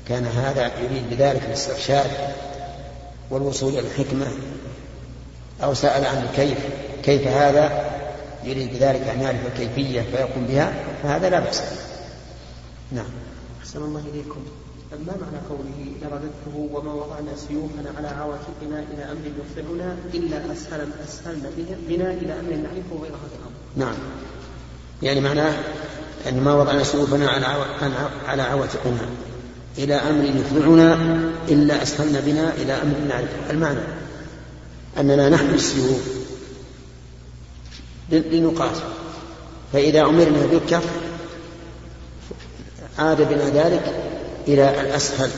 كان 0.09 0.27
هذا 0.27 0.71
يريد 0.85 1.11
بذلك 1.11 1.43
الاسترشاد 1.47 2.11
والوصول 3.31 3.73
إلى 3.73 3.81
الحكمة 3.89 4.27
أو 5.63 5.75
سأل 5.75 6.07
عن 6.07 6.27
كيف 6.37 6.59
كيف 7.05 7.27
هذا 7.27 7.91
يريد 8.45 8.71
بذلك 8.75 9.03
أن 9.15 9.21
يعرف 9.21 9.39
الكيفية 9.47 10.01
فيقوم 10.01 10.47
بها 10.49 10.73
فهذا 11.03 11.31
لا 11.31 11.41
بأس 11.41 11.63
نعم 12.93 13.09
أحسن 13.61 13.83
الله 13.83 14.03
إليكم 14.15 14.41
طيب، 14.91 15.01
ما 15.07 15.13
معنى 15.21 15.47
قوله 15.49 15.85
لرددته 16.03 16.75
وما 16.75 16.95
وضعنا 16.95 17.37
سيوفنا 17.49 17.91
على 17.99 18.09
عواتقنا 18.09 18.85
إلى 18.95 19.05
أمر 19.13 19.21
يخفعنا 19.39 19.97
إلا 20.15 20.53
أسهل 20.53 20.89
أسهلنا 21.09 21.51
بنا 21.89 22.13
إلى 22.13 22.33
أمر 22.33 22.51
نعرفه 22.55 23.03
غير 23.03 23.11
هذا 23.13 23.35
الأمر 23.39 23.53
نعم 23.77 23.95
يعني 25.03 25.21
معناه 25.21 25.55
أن 26.29 26.41
ما 26.41 26.55
وضعنا 26.55 26.85
سيوفنا 26.85 27.29
على 27.31 27.47
على 28.29 28.43
عواتقنا 28.43 29.09
إلى 29.79 29.95
أمر 29.95 30.25
يخدعنا 30.25 30.95
إلا 31.49 31.83
أسهلنا 31.83 32.21
بنا 32.21 32.55
إلى 32.55 32.73
أمر 32.73 32.97
نعرفه 33.09 33.51
المعنى 33.51 33.81
أننا 35.01 35.29
نحمل 35.29 35.55
السيوف 35.55 36.18
لنقاتل 38.13 38.85
فإذا 39.73 40.03
أمرنا 40.03 40.47
بالكف 40.47 40.85
عاد 42.99 43.29
بنا 43.29 43.45
ذلك 43.51 44.15
إلى 44.49 44.81
الأسهل 44.81 45.31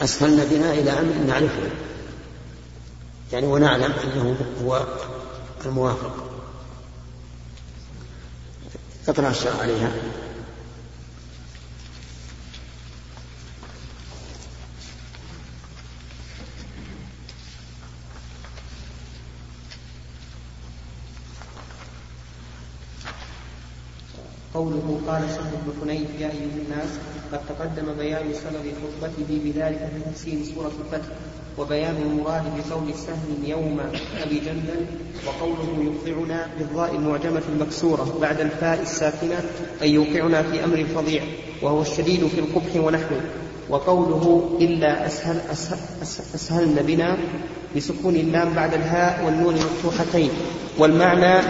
أسهلنا 0.00 0.44
بنا 0.50 0.72
إلى 0.72 0.90
أمر 0.90 1.14
نعرفه 1.28 1.70
يعني 3.32 3.46
ونعلم 3.46 3.92
أنه 4.04 4.36
هو 4.64 4.86
الموافق 5.66 6.14
اقرأ 9.08 9.28
الشرع 9.30 9.54
عليها 9.60 9.92
قال 25.08 25.22
سهل 25.28 25.52
بن 25.66 25.72
حنيف 25.82 26.08
يا 26.20 26.26
أيها 26.26 26.58
الناس 26.64 26.88
قد 27.32 27.40
تقدم 27.48 27.94
بيان 27.98 28.22
سبب 28.32 28.72
خطبته 28.82 29.38
بذلك 29.44 29.78
في 29.78 30.10
تفسير 30.10 30.54
سورة 30.54 30.70
الفتح 30.84 31.06
وبيان 31.58 31.94
المراد 32.02 32.42
بقول 32.70 32.94
سهل 32.94 33.50
يوم 33.50 33.80
أبي 34.22 34.38
جندل 34.38 34.86
وقوله 35.26 35.92
يوقعنا 36.06 36.46
بالضاء 36.58 36.94
المعجمة 36.94 37.42
المكسورة 37.54 38.18
بعد 38.20 38.40
الفاء 38.40 38.82
الساكنة 38.82 39.40
أي 39.82 39.90
يوقعنا 39.92 40.42
في 40.42 40.64
أمر 40.64 40.84
فظيع 40.94 41.22
وهو 41.62 41.82
الشديد 41.82 42.26
في 42.26 42.40
القبح 42.40 42.76
ونحوه 42.76 43.20
وقوله 43.68 44.50
إلا 44.60 45.06
أسهل 45.06 45.40
أسهل 45.50 45.78
أسهلن 46.34 46.82
بنا 46.86 47.18
بسكون 47.76 48.16
اللام 48.16 48.52
بعد 48.54 48.74
الهاء 48.74 49.24
والنون 49.26 49.54
مفتوحتين 49.54 50.30
والمعنى 50.78 51.40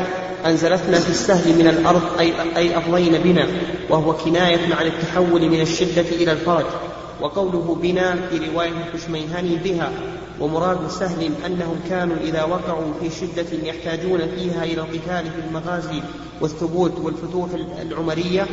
أنزلتنا 0.47 0.99
في 0.99 1.11
السهل 1.11 1.57
من 1.59 1.69
الأرض 1.69 2.19
أي, 2.19 2.33
أي 2.57 2.79
أفضين 2.79 3.19
بنا 3.23 3.47
وهو 3.91 4.13
كناية 4.17 4.75
عن 4.75 4.87
التحول 4.87 5.49
من 5.49 5.61
الشدة 5.61 6.01
إلى 6.11 6.33
الفرج 6.33 6.65
وقوله 7.21 7.77
بنا 7.83 8.17
في 8.31 8.39
رواية 8.55 8.69
الحشميهاني 8.71 9.57
بها 9.57 9.91
ومراد 10.41 10.89
سهل 10.91 11.31
أنهم 11.47 11.77
كانوا 11.89 12.17
إذا 12.25 12.43
وقعوا 12.45 12.93
في 13.01 13.11
شدة 13.11 13.69
يحتاجون 13.69 14.19
فيها 14.19 14.65
إلى 14.65 14.81
القتال 14.81 15.25
في 15.33 15.41
المغازي 15.49 16.03
والثبوت 16.41 16.93
والفتوح 17.01 17.49
العمرية 17.83 18.47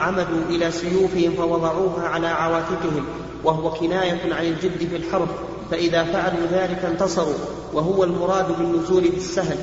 عمدوا 0.00 0.42
إلى 0.50 0.70
سيوفهم 0.70 1.32
فوضعوها 1.36 2.08
على 2.08 2.26
عواتقهم 2.26 3.04
وهو 3.44 3.70
كناية 3.70 4.34
عن 4.34 4.44
الجد 4.46 4.88
في 4.90 4.96
الحرب 4.96 5.28
فإذا 5.70 6.04
فعلوا 6.04 6.46
ذلك 6.52 6.84
انتصروا 6.84 7.34
وهو 7.72 8.04
المراد 8.04 8.46
بالنزول 8.58 9.02
في 9.04 9.16
السهل 9.16 9.56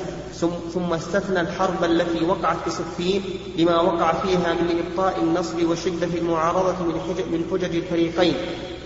ثم 0.74 0.92
استثنى 0.92 1.40
الحرب 1.40 1.84
التي 1.84 2.24
وقعت 2.24 2.68
صفين 2.68 3.22
لما 3.58 3.80
وقع 3.80 4.12
فيها 4.12 4.52
من 4.54 4.82
إبطاء 4.86 5.16
النصر 5.22 5.68
وشدة 5.68 6.18
المعارضة 6.18 6.84
من 7.32 7.44
حجج 7.50 7.76
الفريقين 7.76 8.34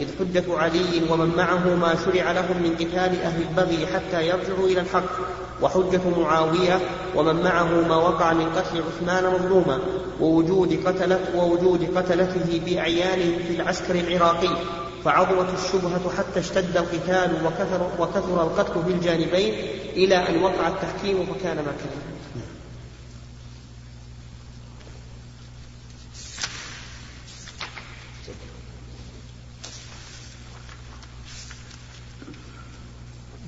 إذ 0.00 0.08
حجة 0.18 0.58
علي 0.58 1.00
ومن 1.10 1.32
معه 1.36 1.74
ما 1.74 1.94
شرع 2.04 2.32
لهم 2.32 2.56
من 2.62 2.74
قتال 2.74 3.20
أهل 3.22 3.42
البغي 3.50 3.86
حتى 3.86 4.26
يرجعوا 4.28 4.66
إلى 4.68 4.80
الحق 4.80 5.10
وحجة 5.62 6.00
معاوية 6.18 6.80
ومن 7.16 7.42
معه 7.42 7.88
ما 7.88 7.96
وقع 7.96 8.32
من 8.32 8.48
قتل 8.56 8.82
عثمان 8.82 9.34
مظلوما 9.34 9.78
ووجود 10.20 10.80
قتلة 10.86 11.20
ووجود 11.36 11.98
قتلته 11.98 12.60
بأعيانه 12.66 13.38
في 13.48 13.54
العسكر 13.56 13.94
العراقي 13.94 14.56
فعظمت 15.04 15.48
الشبهة 15.58 16.16
حتى 16.18 16.40
اشتد 16.40 16.76
القتال 16.76 17.46
وكثر, 17.46 17.90
وكثر 17.98 18.42
القتل 18.42 18.82
في 18.84 18.90
الجانبين 18.90 19.54
إلى 19.92 20.28
أن 20.28 20.42
وقع 20.42 20.68
التحكيم 20.68 21.26
فكان 21.26 21.56
ما 21.56 21.62
كان 21.80 21.90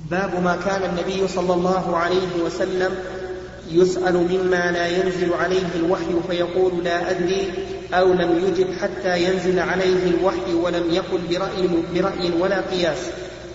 باب 0.09 0.43
ما 0.43 0.55
كان 0.65 0.89
النبي 0.89 1.27
صلى 1.27 1.53
الله 1.53 1.97
عليه 1.97 2.43
وسلم 2.43 2.97
يسأل 3.71 4.13
مما 4.31 4.71
لا 4.71 4.87
ينزل 4.87 5.33
عليه 5.33 5.63
الوحي 5.75 6.15
فيقول 6.29 6.83
لا 6.83 7.09
أدري 7.11 7.51
أو 7.93 8.13
لم 8.13 8.45
يجب 8.47 8.67
حتى 8.81 9.23
ينزل 9.23 9.59
عليه 9.59 10.07
الوحي 10.09 10.53
ولم 10.53 10.89
يقل 10.91 11.19
برأي, 11.29 11.69
برأي 11.95 12.31
ولا 12.39 12.61
قياس 12.61 12.97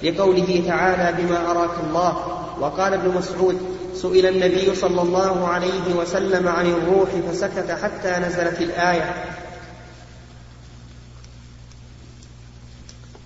لقوله 0.02 0.62
تعالى 0.66 1.22
بما 1.22 1.50
أراك 1.50 1.70
الله 1.88 2.42
وقال 2.60 2.94
ابن 2.94 3.08
مسعود 3.18 3.60
سئل 3.94 4.26
النبي 4.26 4.74
صلى 4.74 5.02
الله 5.02 5.48
عليه 5.48 5.94
وسلم 5.96 6.48
عن 6.48 6.66
الروح 6.66 7.10
فسكت 7.30 7.70
حتى 7.70 8.08
نزلت 8.26 8.60
الآية 8.60 9.14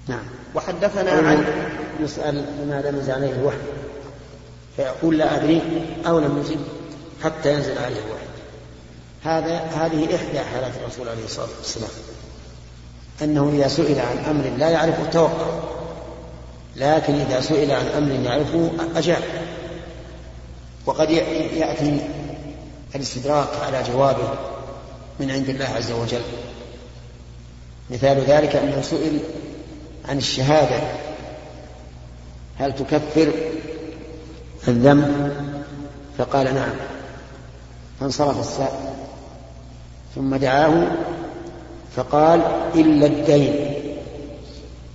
نعم 0.09 0.25
وحدثنا 0.55 1.11
عن 1.29 1.45
يسأل 2.01 2.35
ما 2.69 2.83
لم 2.87 2.97
ينزل 2.97 3.13
عليه 3.13 3.33
الوحي 3.33 3.57
فيقول 4.77 5.19
لا 5.19 5.37
أدري 5.37 5.63
أو 6.07 6.19
لم 6.19 6.39
يجب 6.45 6.61
حتى 7.25 7.55
ينزل 7.55 7.79
عليه 7.79 8.01
الوحي 8.07 8.25
هذا 9.25 9.57
هذه 9.59 10.17
إحدى 10.17 10.41
حالات 10.41 10.73
الرسول 10.83 11.09
عليه 11.09 11.25
الصلاة 11.25 11.49
والسلام 11.59 11.91
أنه 13.23 13.53
إذا 13.57 13.69
سئل 13.69 14.01
عن 14.01 14.19
أمر 14.19 14.45
لا 14.59 14.71
يعرفه 14.71 15.11
توقف 15.11 15.63
لكن 16.77 17.15
إذا 17.15 17.41
سئل 17.41 17.71
عن 17.71 17.87
أمر 17.87 18.25
يعرفه 18.27 18.71
أجاب 18.97 19.23
وقد 20.87 21.11
يأتي 21.11 22.09
الاستدراك 22.95 23.49
على 23.67 23.83
جوابه 23.93 24.29
من 25.21 25.31
عند 25.31 25.49
الله 25.49 25.65
عز 25.65 25.91
وجل 25.93 26.21
مثال 27.91 28.17
ذلك 28.19 28.57
أنه 28.57 28.83
سئل 28.83 29.21
عن 30.09 30.19
الشهادة 30.19 30.81
هل 32.59 32.75
تكفر 32.75 33.31
الذنب 34.69 35.35
فقال 36.19 36.55
نعم 36.55 36.73
فانصرف 38.01 38.41
السائل 38.41 38.93
ثم 40.15 40.37
دعاه 40.37 40.87
فقال 41.97 42.41
إلا 42.75 43.07
الدين 43.07 43.67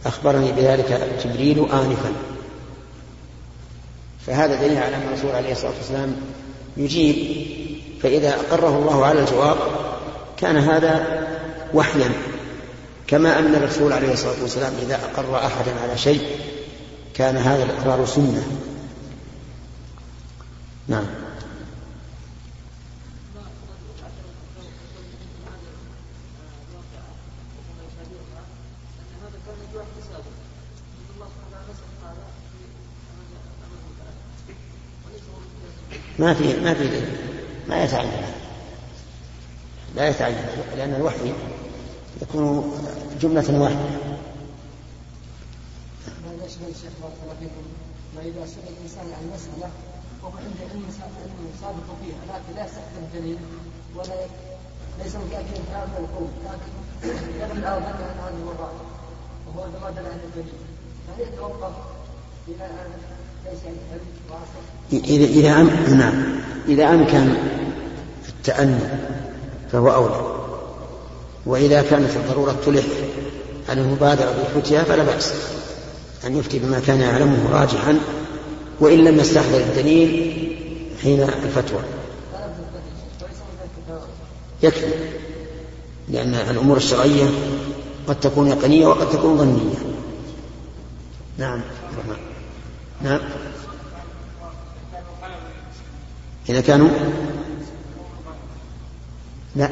أخبرني 0.05 0.51
بذلك 0.51 1.09
جبريل 1.25 1.59
آنفا 1.71 2.11
فهذا 4.27 4.55
دليل 4.65 4.77
على 4.77 4.95
أن 4.95 5.01
الرسول 5.13 5.31
عليه 5.31 5.51
الصلاة 5.51 5.71
والسلام 5.71 6.15
يجيب 6.77 7.25
فإذا 8.01 8.35
أقره 8.35 8.77
الله 8.79 9.05
على 9.05 9.19
الجواب 9.19 9.57
كان 10.37 10.57
هذا 10.57 11.25
وحيا 11.73 12.09
كما 13.07 13.39
أن 13.39 13.55
الرسول 13.55 13.93
عليه 13.93 14.13
الصلاة 14.13 14.41
والسلام 14.41 14.73
إذا 14.85 14.95
أقر 15.05 15.35
أحدا 15.37 15.71
على 15.83 15.97
شيء 15.97 16.21
كان 17.13 17.37
هذا 17.37 17.63
الإقرار 17.63 18.05
سنة 18.05 18.43
نعم 20.87 21.05
ما 36.19 36.33
في 36.33 36.59
ما 36.61 36.73
في 36.73 36.89
ما 37.69 37.83
يتعين 37.83 38.11
لا 39.95 40.07
يتعين 40.09 40.35
لأن 40.77 40.93
الوحي 40.93 41.33
يكون 42.21 42.71
جملة 43.21 43.61
واحدة 43.61 43.79
هذا 46.05 46.45
يشمل 46.45 46.69
الشيخ 46.75 46.91
بارك 47.03 47.13
الله 47.23 47.35
فيكم 47.39 47.65
وإذا 48.17 48.45
سئل 48.49 48.73
الإنسان 48.77 49.05
عن 49.17 49.29
مسألة 49.35 49.69
وهو 50.23 50.37
عنده 50.37 50.71
علم 50.73 50.83
سابق 51.61 51.85
فيها 52.03 52.39
لكن 52.39 52.55
لا 52.59 52.65
يستخدم 52.65 53.05
دليل 53.13 53.37
ولا 53.95 54.25
ليس 55.03 55.15
متأكدا 55.15 55.61
تماما 55.67 55.85
من 55.87 56.05
القول 56.05 56.27
لكن 56.45 57.39
يغلب 57.39 57.65
على 57.65 57.79
ظنه 57.79 58.09
أن 58.09 58.25
هذه 58.25 58.59
هو 58.59 58.67
وهو 59.61 59.69
ما 59.81 59.89
دل 59.89 59.97
عليه 59.99 60.23
الدليل 60.29 60.53
هل 61.15 61.21
يتوقف 61.33 61.73
إلى 62.47 62.63
أن 62.63 62.91
إذا 64.93 65.25
إذا 65.25 65.61
أمكن 65.61 65.97
نعم 65.97 66.23
إذا 66.67 66.93
أمكن 66.93 67.29
التأني 68.29 68.77
فهو 69.71 69.93
أولى 69.93 70.21
وإذا 71.45 71.81
كانت 71.81 72.09
الضرورة 72.15 72.55
تلح 72.65 72.83
على 73.69 73.81
المبادرة 73.81 74.31
بالفتيا 74.31 74.83
فلا 74.83 75.03
بأس 75.03 75.33
أن 76.25 76.37
يفتي 76.37 76.59
بما 76.59 76.79
كان 76.79 77.01
يعلمه 77.01 77.49
راجحا 77.51 77.99
وإن 78.79 79.03
لم 79.03 79.19
يستحضر 79.19 79.57
الدليل 79.57 80.35
حين 81.01 81.21
الفتوى 81.21 81.79
يكفي 84.63 84.93
لأن 86.09 86.33
الأمور 86.33 86.77
الشرعية 86.77 87.25
قد 88.07 88.19
تكون 88.19 88.47
يقينية 88.47 88.87
وقد 88.87 89.09
تكون 89.09 89.37
ظنية 89.37 89.91
نعم 91.37 91.61
الرحمن 91.93 92.17
نعم 93.05 93.19
إذا 96.49 96.61
كانوا 96.61 96.89
لا 99.55 99.69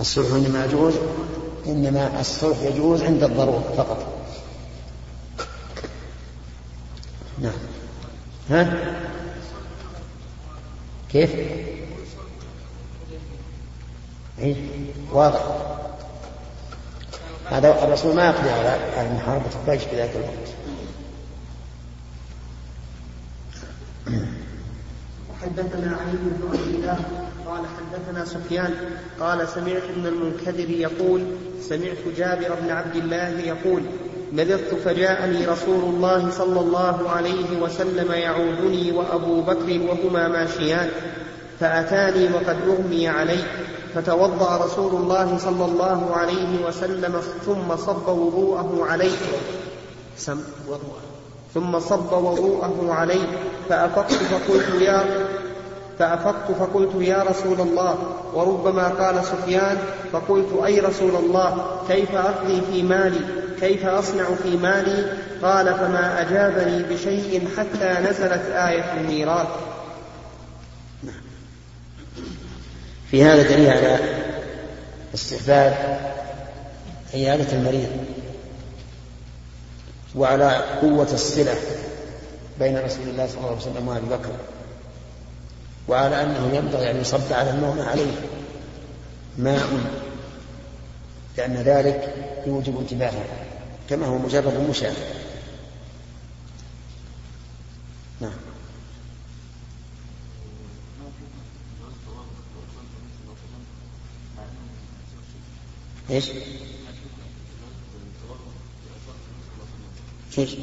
الصلح 0.00 0.32
إنما 0.32 0.64
يجوز 0.64 0.94
إنما 1.66 2.20
الصلح 2.20 2.58
يجوز 2.62 3.02
عند 3.02 3.22
الضرورة 3.22 3.74
فقط 3.76 4.06
نعم 7.38 7.52
ها 8.50 8.94
كيف 11.12 11.30
إيه؟ 14.38 14.54
واضح 15.12 15.40
هذا 17.46 17.84
الرسول 17.84 18.16
ما 18.16 18.26
يقضي 18.26 18.50
على 18.50 19.14
محاربة 19.14 19.50
الدجل 19.62 19.88
في 19.90 20.00
ذلك 20.00 20.16
الوقت 20.16 20.52
حدثنا 25.42 25.96
علي 25.96 26.12
بن 26.22 26.48
عبد 26.48 26.74
الله 26.82 26.96
قال 27.46 27.62
حدثنا 27.66 28.24
سفيان 28.24 28.74
قال 29.20 29.48
سمعت 29.48 29.82
ابن 29.96 30.06
المنكدر 30.06 30.70
يقول 30.70 31.24
سمعت 31.60 31.98
جابر 32.16 32.54
بن 32.64 32.70
عبد 32.70 32.96
الله 32.96 33.28
يقول 33.40 33.82
مرضت 34.32 34.74
فجاءني 34.84 35.46
رسول 35.46 35.84
الله 35.94 36.30
صلى 36.30 36.60
الله 36.60 37.10
عليه 37.10 37.60
وسلم 37.62 38.12
يعودني 38.12 38.92
وابو 38.92 39.40
بكر 39.40 39.80
وهما 39.88 40.28
ماشيان 40.28 40.88
فاتاني 41.60 42.32
وقد 42.34 42.56
اغمي 42.68 43.08
علي 43.08 43.38
فتوضا 43.94 44.64
رسول 44.66 45.02
الله 45.02 45.38
صلى 45.38 45.64
الله 45.64 46.16
عليه 46.16 46.64
وسلم 46.66 47.20
ثم 47.46 47.76
صب 47.76 48.08
وضوءه 48.08 48.86
علي 48.90 49.10
سم 50.16 50.40
وضوءه 50.68 51.11
ثم 51.54 51.80
صب 51.80 52.12
وضوءه 52.12 52.74
علي 52.88 53.20
فأفقت 53.68 54.12
فقلت 54.12 54.82
يا 54.82 55.04
فأفقت 55.98 56.52
فقلت 56.58 56.90
يا 57.00 57.22
رسول 57.22 57.60
الله 57.60 57.98
وربما 58.34 58.88
قال 58.88 59.24
سفيان 59.24 59.76
فقلت 60.12 60.62
أي 60.64 60.80
رسول 60.80 61.16
الله 61.16 61.76
كيف 61.88 62.14
أقضي 62.14 62.62
في 62.72 62.82
مالي 62.82 63.20
كيف 63.60 63.86
أصنع 63.86 64.34
في 64.42 64.56
مالي 64.56 65.12
قال 65.42 65.66
فما 65.74 66.20
أجابني 66.20 66.82
بشيء 66.82 67.48
حتى 67.58 68.00
نزلت 68.10 68.44
آية 68.50 68.92
الميراث 69.00 69.48
في 73.10 73.24
هذا 73.24 73.42
دليل 73.42 73.70
على 73.70 73.98
استحباب 75.14 75.74
عيادة 77.14 77.52
المريض 77.52 77.88
وعلى 80.16 80.56
قوة 80.80 81.12
الصلة 81.12 81.54
بين 82.58 82.78
رسول 82.78 83.08
الله 83.08 83.26
صلى 83.26 83.36
الله 83.38 83.48
عليه 83.48 83.58
وسلم 83.60 83.88
وأبي 83.88 84.06
بكر 84.06 84.32
وعلى 85.88 86.22
أنه 86.22 86.52
ينبغي 86.56 86.90
أن 86.90 87.00
يصب 87.00 87.32
على 87.32 87.50
النوم 87.50 87.80
عليه 87.80 88.12
ماء 89.38 89.68
لأن 91.38 91.54
ذلك 91.54 92.14
يوجب 92.46 92.78
انتباهه 92.80 93.24
كما 93.90 94.06
هو 94.06 94.18
مجرد 94.18 94.56
مشاهد 94.70 94.96
نعم 98.20 98.32
ايش؟ 106.10 106.30
كيف؟ 110.36 110.54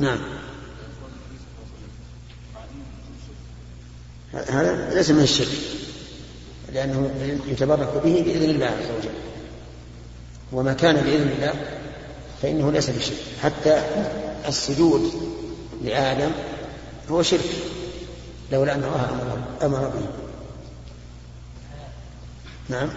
نعم 0.00 0.18
هذا 4.32 4.94
ليس 4.94 5.10
من 5.10 5.22
الشرك 5.22 5.48
لأنه 6.72 7.10
يتبرك 7.48 7.94
به 7.94 8.22
بإذن 8.26 8.50
الله 8.50 8.66
عز 8.66 8.90
وجل 8.98 9.14
وما 10.52 10.72
كان 10.72 10.94
بإذن 10.96 11.28
الله 11.28 11.54
فإنه 12.42 12.72
ليس 12.72 12.90
بشرك 12.90 13.16
حتى 13.42 13.82
السجود 14.48 15.12
لآدم 15.82 16.30
هو 17.10 17.22
شرك 17.22 17.50
لولا 18.52 18.74
أن 18.74 18.84
الله 18.84 19.44
أمر 19.62 19.88
به 19.88 20.06
نعم 22.68 22.88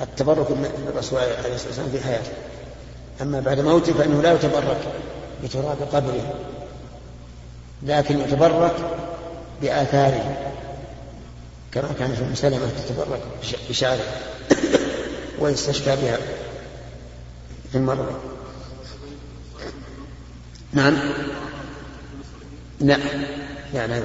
التبرك 0.00 0.46
بالرسول 0.86 1.18
عليه 1.18 1.54
الصلاة 1.54 1.66
والسلام 1.66 1.90
في 1.90 2.00
حياته 2.00 2.32
أما 3.22 3.40
بعد 3.40 3.60
موته 3.60 3.92
فإنه 3.92 4.22
لا 4.22 4.32
يتبرك 4.32 4.92
بتراب 5.44 5.82
قبره 5.92 6.34
لكن 7.82 8.18
يتبرك 8.18 8.74
بآثاره 9.62 10.52
كما 11.72 11.90
كانت 11.98 12.14
في 12.16 12.34
سلمة 12.36 12.68
تتبرك 12.88 13.20
بشعره 13.70 14.04
ويستشفى 15.40 15.96
بها 15.96 16.18
في 17.72 17.78
المرة 17.78 18.20
نعم 20.72 20.96
نعم 22.80 23.00
لا 23.74 23.86
نعم 23.86 24.02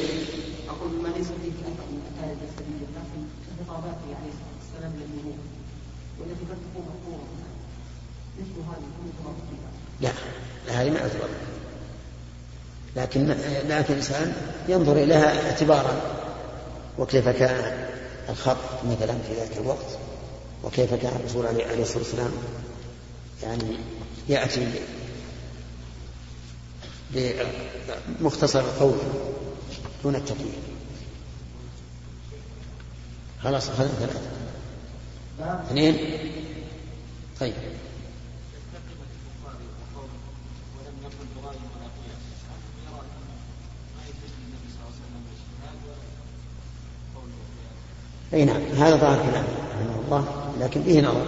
اقول 0.69 0.89
مما 0.91 1.07
ليس 1.07 1.27
فيه 1.27 1.42
جسدية 2.41 2.87
لكن 2.97 3.21
خطاباته 3.63 4.07
عليه 4.19 4.31
الصلاة 4.33 4.53
والسلام 4.59 4.91
للجمهور 4.93 5.37
والتي 6.19 6.43
قد 6.51 6.57
تكون 6.65 6.83
مذكورة 6.89 7.23
مثل 8.39 8.59
هذه 8.59 9.13
تكون 9.19 9.59
لا 10.01 10.11
هذه 10.81 10.89
ما 10.89 10.97
أعتبر 11.01 11.29
لكن 12.95 13.27
لكن 13.69 13.93
الإنسان 13.93 14.33
ينظر 14.69 14.91
إليها 15.03 15.47
اعتبارا 15.51 16.01
وكيف 16.99 17.27
كان 17.29 17.87
الخط 18.29 18.57
مثلا 18.89 19.17
في 19.27 19.41
ذلك 19.41 19.57
الوقت 19.57 19.97
وكيف 20.63 20.93
كان 20.93 21.15
الرسول 21.15 21.45
عليه 21.45 21.81
الصلاة 21.81 21.97
والسلام 21.97 22.31
يعني 23.43 23.77
يأتي 24.29 24.67
بمختصر 27.11 28.61
قوله 28.79 28.97
دون 30.03 30.15
التطويل 30.15 30.72
خلاص 33.43 33.69
أخذنا 33.69 33.87
ثلاثة 33.87 34.19
اثنين 35.67 35.95
طيب 37.39 37.53
اي 48.33 48.45
نعم 48.45 48.61
هذا 48.61 48.95
ظاهر 48.95 49.31
كلام 49.31 49.43
رحمه 49.43 50.01
الله 50.05 50.51
لكن 50.59 50.83
فيه 50.83 51.01
نظر 51.01 51.27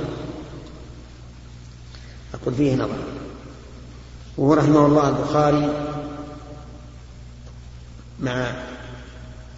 اقول 2.33 2.53
فيه 2.55 2.75
نظر 2.75 2.97
وهو 4.37 4.53
رحمه 4.53 4.85
الله 4.85 5.09
البخاري 5.09 5.87
مع 8.19 8.53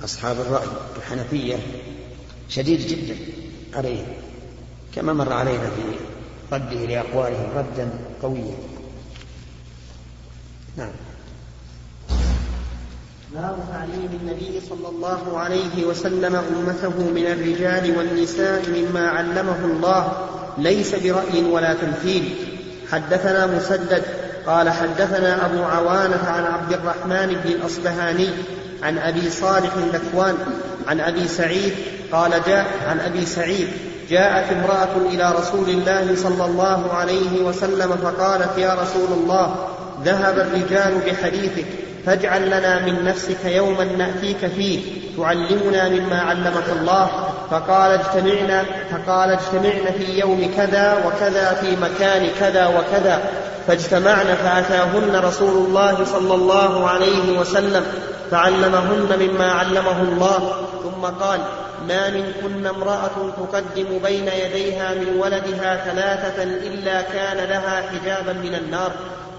اصحاب 0.04 0.40
الراي 0.40 0.68
الحنفيه 0.98 1.58
شديد 2.50 2.88
جدا 2.88 3.16
عليه 3.78 4.04
كما 4.96 5.14
مر 5.14 5.34
علينا 5.34 5.66
في 5.70 5.84
رده 6.52 6.86
لأقوالهم 6.86 7.48
ردا 7.56 7.90
قويا 8.22 8.56
نعم 10.78 10.90
باب 13.34 13.58
تعليم 13.72 14.20
النبي 14.22 14.62
صلى 14.70 14.90
الله 14.90 15.40
عليه 15.40 15.84
وسلم 15.86 16.36
أمته 16.36 17.12
من 17.12 17.26
الرجال 17.28 17.98
والنساء 17.98 18.64
مما 18.70 19.08
علمه 19.10 19.66
الله 19.66 20.28
ليس 20.58 20.96
برأي 20.96 21.44
ولا 21.44 21.74
تمثيل 21.74 22.36
حدثنا 22.92 23.46
مسدد 23.58 24.04
قال 24.46 24.70
حدثنا 24.70 25.46
أبو 25.46 25.64
عوانة 25.64 26.24
عن 26.28 26.44
عبد 26.44 26.74
الرحمن 26.74 27.28
بن 27.28 27.50
الأصبهاني 27.52 28.28
عن 28.84 28.98
أبي 28.98 29.30
صالح 29.30 29.74
ذكوان 29.94 30.36
عن 30.88 31.00
أبي 31.00 31.28
سعيد 31.28 31.74
قال 32.12 32.32
جاء 32.48 32.66
عن 32.88 33.00
أبي 33.00 33.26
سعيد 33.26 33.68
جاءت 34.10 34.46
امرأة 34.52 35.08
إلى 35.12 35.34
رسول 35.40 35.70
الله 35.70 36.16
صلى 36.16 36.46
الله 36.46 36.94
عليه 36.94 37.42
وسلم 37.44 37.92
فقالت 38.04 38.58
يا 38.58 38.74
رسول 38.74 39.08
الله 39.24 39.56
ذهب 40.06 40.38
الرجال 40.40 40.94
بحديثك 41.06 41.66
فاجعل 42.06 42.46
لنا 42.48 42.86
من 42.86 43.04
نفسك 43.06 43.46
يوما 43.46 43.84
نأتيك 43.84 44.38
فيه 44.38 44.80
تعلمنا 45.18 45.90
مما 45.90 46.22
علمك 46.22 46.64
الله 46.80 47.10
فقال 47.52 47.92
اجتمعنا 47.92 48.64
فقال 48.92 49.30
اجتمعنا 49.30 49.92
في 49.92 50.20
يوم 50.20 50.52
كذا 50.58 50.98
وكذا 51.08 51.54
في 51.54 51.76
مكان 51.76 52.28
كذا 52.40 52.66
وكذا 52.68 53.22
فاجتمعن 53.68 54.26
فأتاهن 54.44 55.16
رسول 55.16 55.66
الله 55.68 56.06
صلى 56.06 56.34
الله 56.36 56.90
عليه 56.90 57.40
وسلم 57.40 57.86
فعلمهن 58.32 59.20
مما 59.20 59.52
علمه 59.52 60.02
الله 60.02 60.54
ثم 60.84 61.02
قال 61.06 61.40
ما 61.88 62.10
منكن 62.10 62.66
امرأة 62.66 63.12
تقدم 63.38 64.00
بين 64.04 64.28
يديها 64.28 64.94
من 64.96 65.10
ولدها 65.20 65.86
ثلاثة 65.92 66.44
إلا 66.44 67.02
كان 67.02 67.38
لها 67.38 67.84
حجابا 67.92 68.34
من 68.34 68.56
النار 68.56 68.92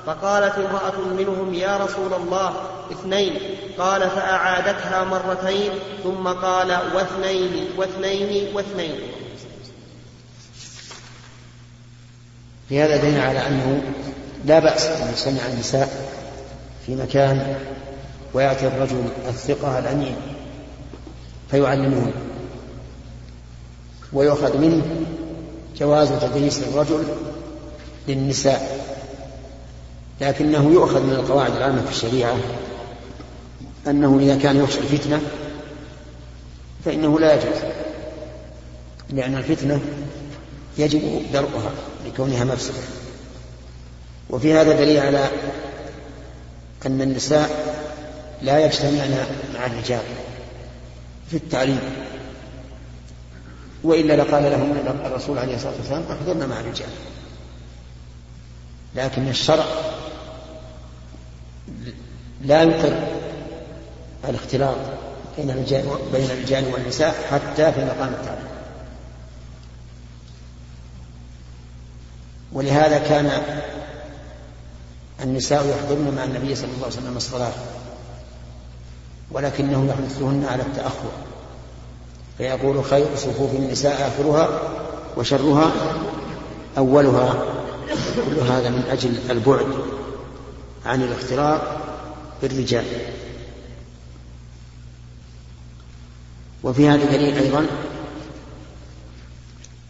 فقالت 0.06 0.54
امرأة 0.54 1.12
منهم 1.18 1.54
يا 1.54 1.76
رسول 1.76 2.14
الله 2.14 2.52
اثنين 2.92 3.40
قال 3.78 4.10
فأعادتها 4.10 5.04
مرتين 5.04 5.70
ثم 6.02 6.28
قال 6.28 6.70
واثنين 6.94 7.66
واثنين 7.76 8.56
واثنين 8.56 8.96
في 12.68 12.82
هذا 12.82 12.96
دين 12.96 13.20
على 13.20 13.46
أنه 13.46 13.82
لا 14.44 14.58
بأس 14.58 14.86
أن 14.86 15.12
يسمع 15.12 15.46
النساء 15.54 15.88
في 16.86 16.94
مكان 16.96 17.56
ويأتي 18.34 18.66
الرجل 18.66 19.04
الثقة 19.28 19.78
الأمين 19.78 20.16
فيعلمهن 21.50 22.12
ويؤخذ 24.12 24.56
منه 24.56 24.82
جواز 25.76 26.08
تدريس 26.20 26.60
الرجل 26.62 27.04
للنساء 28.08 28.78
لكنه 30.20 30.70
يؤخذ 30.72 31.02
من 31.06 31.12
القواعد 31.12 31.56
العامة 31.56 31.84
في 31.84 31.90
الشريعة 31.90 32.36
أنه 33.86 34.18
إذا 34.20 34.36
كان 34.36 34.56
يخشى 34.56 34.78
الفتنة 34.78 35.20
فإنه 36.84 37.18
لا 37.20 37.34
يجوز 37.34 37.60
لأن 39.10 39.34
الفتنة 39.36 39.80
يجب 40.78 41.02
درؤها 41.32 41.70
لكونها 42.06 42.44
مفسدة 42.44 42.78
وفي 44.30 44.54
هذا 44.54 44.72
دليل 44.72 44.98
على 45.00 45.24
أن 46.86 47.00
النساء 47.00 47.50
لا 48.42 48.64
يجتمعن 48.66 49.26
مع 49.54 49.66
الرجال 49.66 50.02
في 51.30 51.36
التعليم 51.36 51.78
وإلا 53.84 54.12
لقال 54.22 54.42
لهم 54.42 54.72
الرسول 55.06 55.38
عليه 55.38 55.54
الصلاة 55.56 55.72
والسلام 55.78 56.02
أحضرنا 56.12 56.46
مع 56.46 56.60
الرجال 56.60 56.88
لكن 58.96 59.28
الشرع 59.28 59.64
لا 62.42 62.62
يقر 62.62 63.02
الاختلاط 64.28 64.76
بين 65.38 65.50
الرجال 65.50 65.84
بين 66.12 66.24
الرجال 66.30 66.72
والنساء 66.74 67.12
حتى 67.30 67.72
في 67.72 67.84
مقام 67.84 68.08
التعليم 68.14 68.48
ولهذا 72.52 72.98
كان 72.98 73.42
النساء 75.22 75.66
يحضرن 75.68 76.12
مع 76.16 76.24
النبي 76.24 76.54
صلى 76.54 76.64
الله 76.64 76.76
عليه 76.84 76.96
وسلم 76.96 77.16
الصلاة 77.16 77.52
ولكنه 79.30 79.86
يحثهن 79.86 80.44
على 80.44 80.62
التأخر 80.62 81.10
فيقول 82.38 82.84
خير 82.84 83.06
صفوف 83.16 83.54
النساء 83.54 84.08
آخرها 84.08 84.60
وشرها 85.16 85.72
أولها 86.78 87.34
كل 88.24 88.38
هذا 88.40 88.70
من 88.70 88.82
أجل 88.90 89.30
البعد 89.30 89.66
عن 90.86 91.02
الاختلاط 91.02 91.60
بالرجال 92.42 92.84
وفي 96.62 96.88
هذا 96.88 97.04
دليل 97.04 97.38
أيضا 97.38 97.66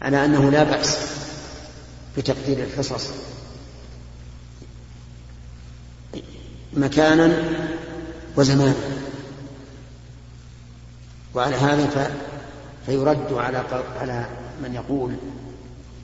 على 0.01 0.25
أنه 0.25 0.49
لا 0.51 0.63
بأس 0.63 0.97
بتقدير 2.17 2.63
الحصص 2.63 3.09
مكانا 6.75 7.43
وزمانا 8.37 8.75
وعلى 11.35 11.55
هذا 11.55 12.09
فيرد 12.89 13.33
على 13.33 13.63
على 13.99 14.25
من 14.63 14.73
يقول 14.75 15.15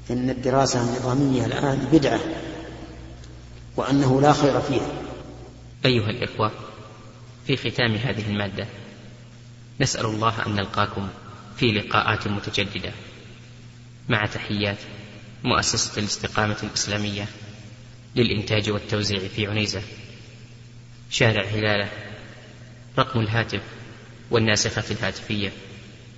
ان 0.10 0.30
الدراسه 0.30 0.82
النظاميه 0.82 1.46
الان 1.46 1.90
بدعه 1.92 2.20
وانه 3.76 4.22
لا 4.22 4.34
خير 4.34 4.62
فيها. 4.62 4.88
ايها 5.86 6.10
الاخوه 6.10 6.52
في 7.48 7.58
ختام 7.58 7.96
هذه 7.96 8.28
الماده 8.30 8.68
نسال 9.82 10.06
الله 10.06 10.46
ان 10.46 10.56
نلقاكم 10.56 11.08
في 11.58 11.66
لقاءات 11.72 12.28
متجدده 12.28 12.92
مع 14.10 14.26
تحيات 14.26 14.78
مؤسسه 15.44 16.00
الاستقامه 16.00 16.58
الاسلاميه 16.64 17.28
للانتاج 18.16 18.70
والتوزيع 18.70 19.20
في 19.20 19.48
عنيزه 19.48 19.82
شارع 21.10 21.44
هلاله 21.44 21.90
رقم 23.00 23.20
الهاتف 23.20 23.62
والناسخه 24.32 24.92
الهاتفيه 24.94 25.52